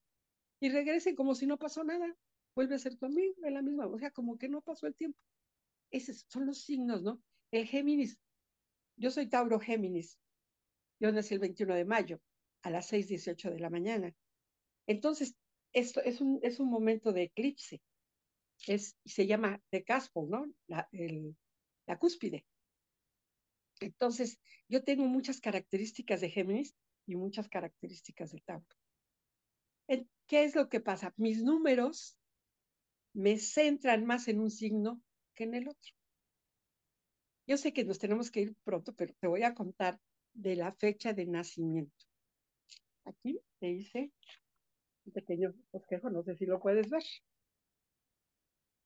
Y 0.59 0.69
regrese 0.69 1.15
como 1.15 1.33
si 1.33 1.47
no 1.47 1.57
pasó 1.57 1.85
nada. 1.85 2.13
Vuelve 2.55 2.75
a 2.75 2.77
ser 2.77 2.97
tu 2.97 3.05
amigo 3.05 3.33
de 3.37 3.51
la 3.51 3.61
misma, 3.61 3.87
o 3.87 3.97
sea, 3.97 4.11
como 4.11 4.37
que 4.37 4.49
no 4.49 4.61
pasó 4.61 4.85
el 4.85 4.95
tiempo. 4.95 5.17
Esos 5.91 6.25
son 6.27 6.45
los 6.45 6.59
signos, 6.65 7.03
¿no? 7.03 7.23
El 7.49 7.65
Géminis. 7.65 8.19
Yo 8.97 9.11
soy 9.11 9.29
Tauro 9.29 9.61
Géminis. 9.61 10.19
Yo 10.99 11.09
nací 11.13 11.35
el 11.35 11.39
21 11.39 11.73
de 11.73 11.85
mayo 11.85 12.19
a 12.63 12.69
las 12.69 12.91
6.18 12.91 13.49
de 13.49 13.59
la 13.61 13.69
mañana. 13.69 14.13
Entonces, 14.87 15.37
esto 15.71 16.01
es 16.01 16.19
un, 16.19 16.41
es 16.43 16.59
un 16.59 16.69
momento 16.69 17.13
de 17.13 17.23
eclipse. 17.23 17.81
Es, 18.67 18.97
se 19.05 19.25
llama 19.25 19.61
de 19.71 19.85
caspo, 19.85 20.27
¿no? 20.29 20.53
La, 20.67 20.89
la 21.87 21.97
cúspide. 21.97 22.45
Entonces, 23.79 24.41
yo 24.67 24.83
tengo 24.83 25.05
muchas 25.05 25.39
características 25.39 26.19
de 26.19 26.29
Géminis 26.29 26.75
y 27.05 27.15
muchas 27.15 27.47
características 27.47 28.33
de 28.33 28.41
Tauro. 28.41 28.82
¿Qué 30.33 30.45
es 30.45 30.55
lo 30.55 30.69
que 30.69 30.79
pasa? 30.79 31.13
Mis 31.17 31.43
números 31.43 32.17
me 33.13 33.37
centran 33.37 34.05
más 34.05 34.27
en 34.27 34.39
un 34.39 34.49
signo 34.49 35.01
que 35.35 35.43
en 35.43 35.53
el 35.53 35.67
otro. 35.67 35.93
Yo 37.45 37.57
sé 37.57 37.73
que 37.73 37.83
nos 37.83 37.99
tenemos 37.99 38.31
que 38.31 38.41
ir 38.41 38.55
pronto, 38.63 38.93
pero 38.93 39.13
te 39.19 39.27
voy 39.27 39.43
a 39.43 39.53
contar 39.53 39.99
de 40.33 40.55
la 40.55 40.73
fecha 40.73 41.13
de 41.13 41.25
nacimiento. 41.25 42.05
Aquí 43.05 43.39
te 43.59 43.69
hice 43.69 44.11
un 45.05 45.13
pequeño 45.13 45.53
bosquejo, 45.71 46.09
no 46.09 46.23
sé 46.23 46.35
si 46.35 46.45
lo 46.45 46.59
puedes 46.59 46.89
ver. 46.89 47.03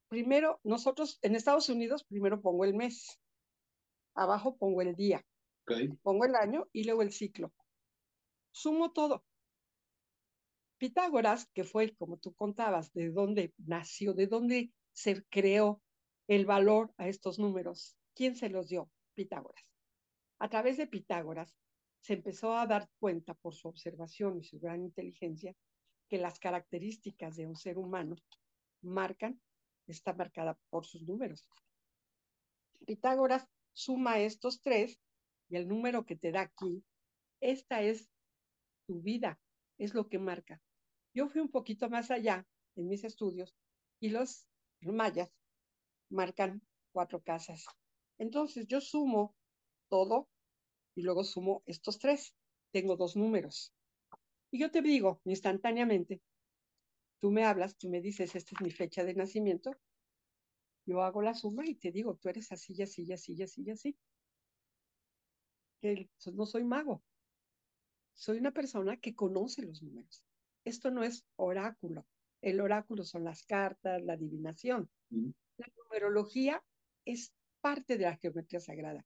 Primero, 0.10 0.60
nosotros 0.64 1.20
en 1.22 1.36
Estados 1.36 1.70
Unidos, 1.70 2.04
primero 2.04 2.42
pongo 2.42 2.66
el 2.66 2.74
mes. 2.74 3.20
Abajo 4.16 4.58
pongo 4.58 4.82
el 4.82 4.96
día. 4.96 5.24
Pongo 6.02 6.26
el 6.26 6.36
año 6.36 6.68
y 6.72 6.86
luego 6.86 7.04
el 7.04 7.12
ciclo. 7.12 7.54
Sumo 8.52 8.92
todo. 8.92 9.24
Pitágoras, 10.78 11.50
que 11.54 11.64
fue, 11.64 11.96
como 11.96 12.18
tú 12.18 12.34
contabas, 12.36 12.94
de 12.94 13.12
dónde 13.12 13.54
nació, 13.58 14.14
de 14.14 14.28
dónde 14.28 14.72
se 14.94 15.24
creó 15.26 15.82
el 16.28 16.46
valor 16.46 16.94
a 16.98 17.08
estos 17.08 17.40
números. 17.40 17.98
¿Quién 18.14 18.36
se 18.36 18.50
los 18.50 18.70
dio? 18.70 18.90
Pitágoras. 19.16 19.64
A 20.40 20.50
través 20.50 20.78
de 20.78 20.88
Pitágoras 20.88 21.56
se 22.02 22.14
empezó 22.14 22.56
a 22.56 22.68
dar 22.68 22.90
cuenta 23.00 23.34
por 23.34 23.56
su 23.56 23.68
observación 23.68 24.38
y 24.38 24.44
su 24.44 24.60
gran 24.60 24.84
inteligencia 24.84 25.56
que 26.10 26.18
las 26.18 26.40
características 26.40 27.36
de 27.36 27.48
un 27.48 27.56
ser 27.56 27.78
humano 27.78 28.16
marcan, 28.82 29.42
está 29.88 30.14
marcada 30.14 30.60
por 30.70 30.86
sus 30.86 31.02
números. 31.04 31.48
Pitágoras 32.86 33.48
suma 33.74 34.20
estos 34.20 34.62
tres 34.62 35.00
y 35.50 35.56
el 35.56 35.68
número 35.68 36.06
que 36.06 36.16
te 36.16 36.32
da 36.32 36.42
aquí, 36.42 36.84
esta 37.40 37.82
es 37.82 38.10
tu 38.86 39.02
vida, 39.02 39.40
es 39.78 39.94
lo 39.94 40.08
que 40.08 40.20
marca. 40.20 40.62
Yo 41.18 41.28
fui 41.28 41.42
un 41.42 41.50
poquito 41.50 41.90
más 41.90 42.12
allá 42.12 42.46
en 42.76 42.88
mis 42.88 43.04
estudios 43.04 43.56
y 44.00 44.10
los 44.10 44.46
mayas 44.82 45.34
marcan 46.10 46.62
cuatro 46.92 47.24
casas. 47.24 47.66
Entonces 48.20 48.68
yo 48.68 48.82
sumo 48.82 49.36
todo 49.90 50.30
y 50.94 51.02
luego 51.02 51.24
sumo 51.24 51.64
estos 51.66 51.98
tres. 51.98 52.36
Tengo 52.72 52.98
dos 52.98 53.16
números. 53.16 53.74
Y 54.52 54.60
yo 54.60 54.70
te 54.70 54.84
digo 54.84 55.20
instantáneamente, 55.26 56.22
tú 57.20 57.32
me 57.32 57.46
hablas, 57.46 57.76
tú 57.80 57.90
me 57.90 58.00
dices, 58.00 58.36
esta 58.36 58.52
es 58.54 58.62
mi 58.62 58.70
fecha 58.70 59.04
de 59.04 59.16
nacimiento, 59.16 59.72
yo 60.86 61.02
hago 61.02 61.24
la 61.24 61.34
suma 61.34 61.66
y 61.66 61.74
te 61.74 61.92
digo, 61.92 62.16
tú 62.18 62.30
eres 62.30 62.52
así, 62.52 62.80
así, 62.80 63.12
así, 63.12 63.42
así, 63.42 63.68
así. 63.72 63.98
Que 65.82 66.12
no 66.32 66.46
soy 66.46 66.64
mago, 66.64 67.04
soy 68.14 68.38
una 68.38 68.52
persona 68.52 68.98
que 68.98 69.16
conoce 69.16 69.64
los 69.64 69.82
números. 69.82 70.27
Esto 70.68 70.92
no 70.92 71.04
es 71.04 71.26
oráculo. 71.36 72.06
El 72.42 72.62
oráculo 72.62 73.04
son 73.04 73.24
las 73.24 73.44
cartas, 73.44 74.04
la 74.04 74.14
adivinación. 74.14 74.90
La 75.10 75.68
numerología 75.76 76.64
es 77.06 77.34
parte 77.62 77.98
de 77.98 78.04
la 78.06 78.18
geometría 78.18 78.60
sagrada 78.60 79.06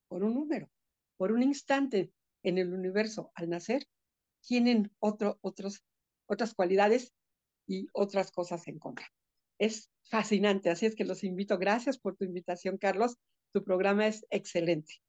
por 0.08 0.24
un 0.24 0.34
número, 0.34 0.70
por 1.18 1.32
un 1.32 1.44
instante 1.44 2.12
en 2.44 2.58
el 2.58 2.74
universo 2.74 3.32
al 3.36 3.50
nacer, 3.50 3.88
tienen 4.42 4.92
otro, 5.00 5.40
otros, 5.42 5.84
otras 6.28 6.54
cualidades 6.54 7.14
y 7.68 7.88
otras 7.94 8.32
cosas 8.32 8.68
en 8.68 8.80
contra. 8.80 9.08
Es 9.60 9.90
fascinante, 10.04 10.70
así 10.70 10.86
es 10.86 10.96
que 10.96 11.06
los 11.06 11.24
invito. 11.24 11.58
Gracias 11.58 11.98
por 11.98 12.16
tu 12.16 12.24
invitación, 12.24 12.78
Carlos. 12.78 13.18
Tu 13.54 13.64
programa 13.64 14.08
es 14.08 14.26
excelente. 14.30 15.02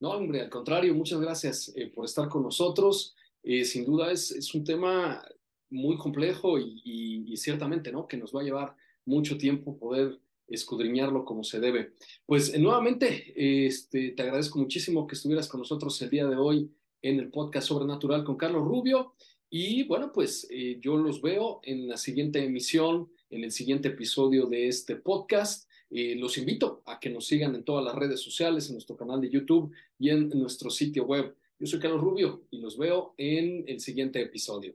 No, 0.00 0.10
hombre, 0.10 0.42
al 0.42 0.50
contrario, 0.50 0.94
muchas 0.94 1.20
gracias 1.20 1.72
eh, 1.74 1.88
por 1.88 2.04
estar 2.04 2.28
con 2.28 2.42
nosotros. 2.42 3.14
Eh, 3.42 3.64
sin 3.64 3.84
duda 3.84 4.12
es, 4.12 4.30
es, 4.30 4.54
un 4.54 4.64
tema 4.64 5.22
muy 5.70 5.96
complejo 5.96 6.58
y, 6.58 7.34
ciertamente, 7.36 7.92
¿no? 7.92 8.06
Que 8.06 8.16
nos 8.16 8.34
va 8.34 8.40
a 8.40 8.44
llevar 8.44 8.76
mucho 9.04 9.38
tiempo 9.38 9.78
poder 9.78 10.18
escudriñarlo 10.48 11.24
como 11.24 11.44
se 11.44 11.60
debe. 11.60 11.92
Pues 12.26 12.52
eh, 12.52 12.58
nuevamente, 12.58 13.32
este, 13.66 14.10
te 14.10 14.22
agradezco 14.22 14.58
muchísimo 14.58 15.06
que 15.06 15.14
estuvieras 15.14 15.48
con 15.48 15.60
nosotros 15.60 16.00
el 16.02 16.10
día 16.10 16.26
de 16.26 16.36
hoy 16.36 16.70
en 17.02 17.18
el 17.18 17.30
podcast 17.30 17.68
Sobrenatural 17.68 18.24
con 18.24 18.36
Carlos 18.36 18.64
Rubio. 18.64 19.14
Y 19.48 19.84
bueno, 19.84 20.12
pues 20.12 20.46
eh, 20.50 20.78
yo 20.80 20.96
los 20.96 21.22
veo 21.22 21.60
en 21.62 21.88
la 21.88 21.96
siguiente 21.96 22.44
emisión, 22.44 23.10
en 23.30 23.44
el 23.44 23.52
siguiente 23.52 23.88
episodio 23.88 24.46
de 24.46 24.68
este 24.68 24.96
podcast. 24.96 25.68
Eh, 25.90 26.14
los 26.16 26.38
invito 26.38 26.82
a 26.86 27.00
que 27.00 27.10
nos 27.10 27.26
sigan 27.26 27.54
en 27.54 27.64
todas 27.64 27.84
las 27.84 27.94
redes 27.94 28.20
sociales, 28.20 28.68
en 28.68 28.74
nuestro 28.74 28.96
canal 28.96 29.20
de 29.20 29.30
YouTube 29.30 29.72
y 29.98 30.10
en 30.10 30.28
nuestro 30.30 30.70
sitio 30.70 31.04
web. 31.04 31.34
Yo 31.58 31.66
soy 31.66 31.80
Carlos 31.80 32.00
Rubio 32.00 32.44
y 32.50 32.58
los 32.58 32.78
veo 32.78 33.14
en 33.18 33.64
el 33.66 33.80
siguiente 33.80 34.20
episodio. 34.22 34.74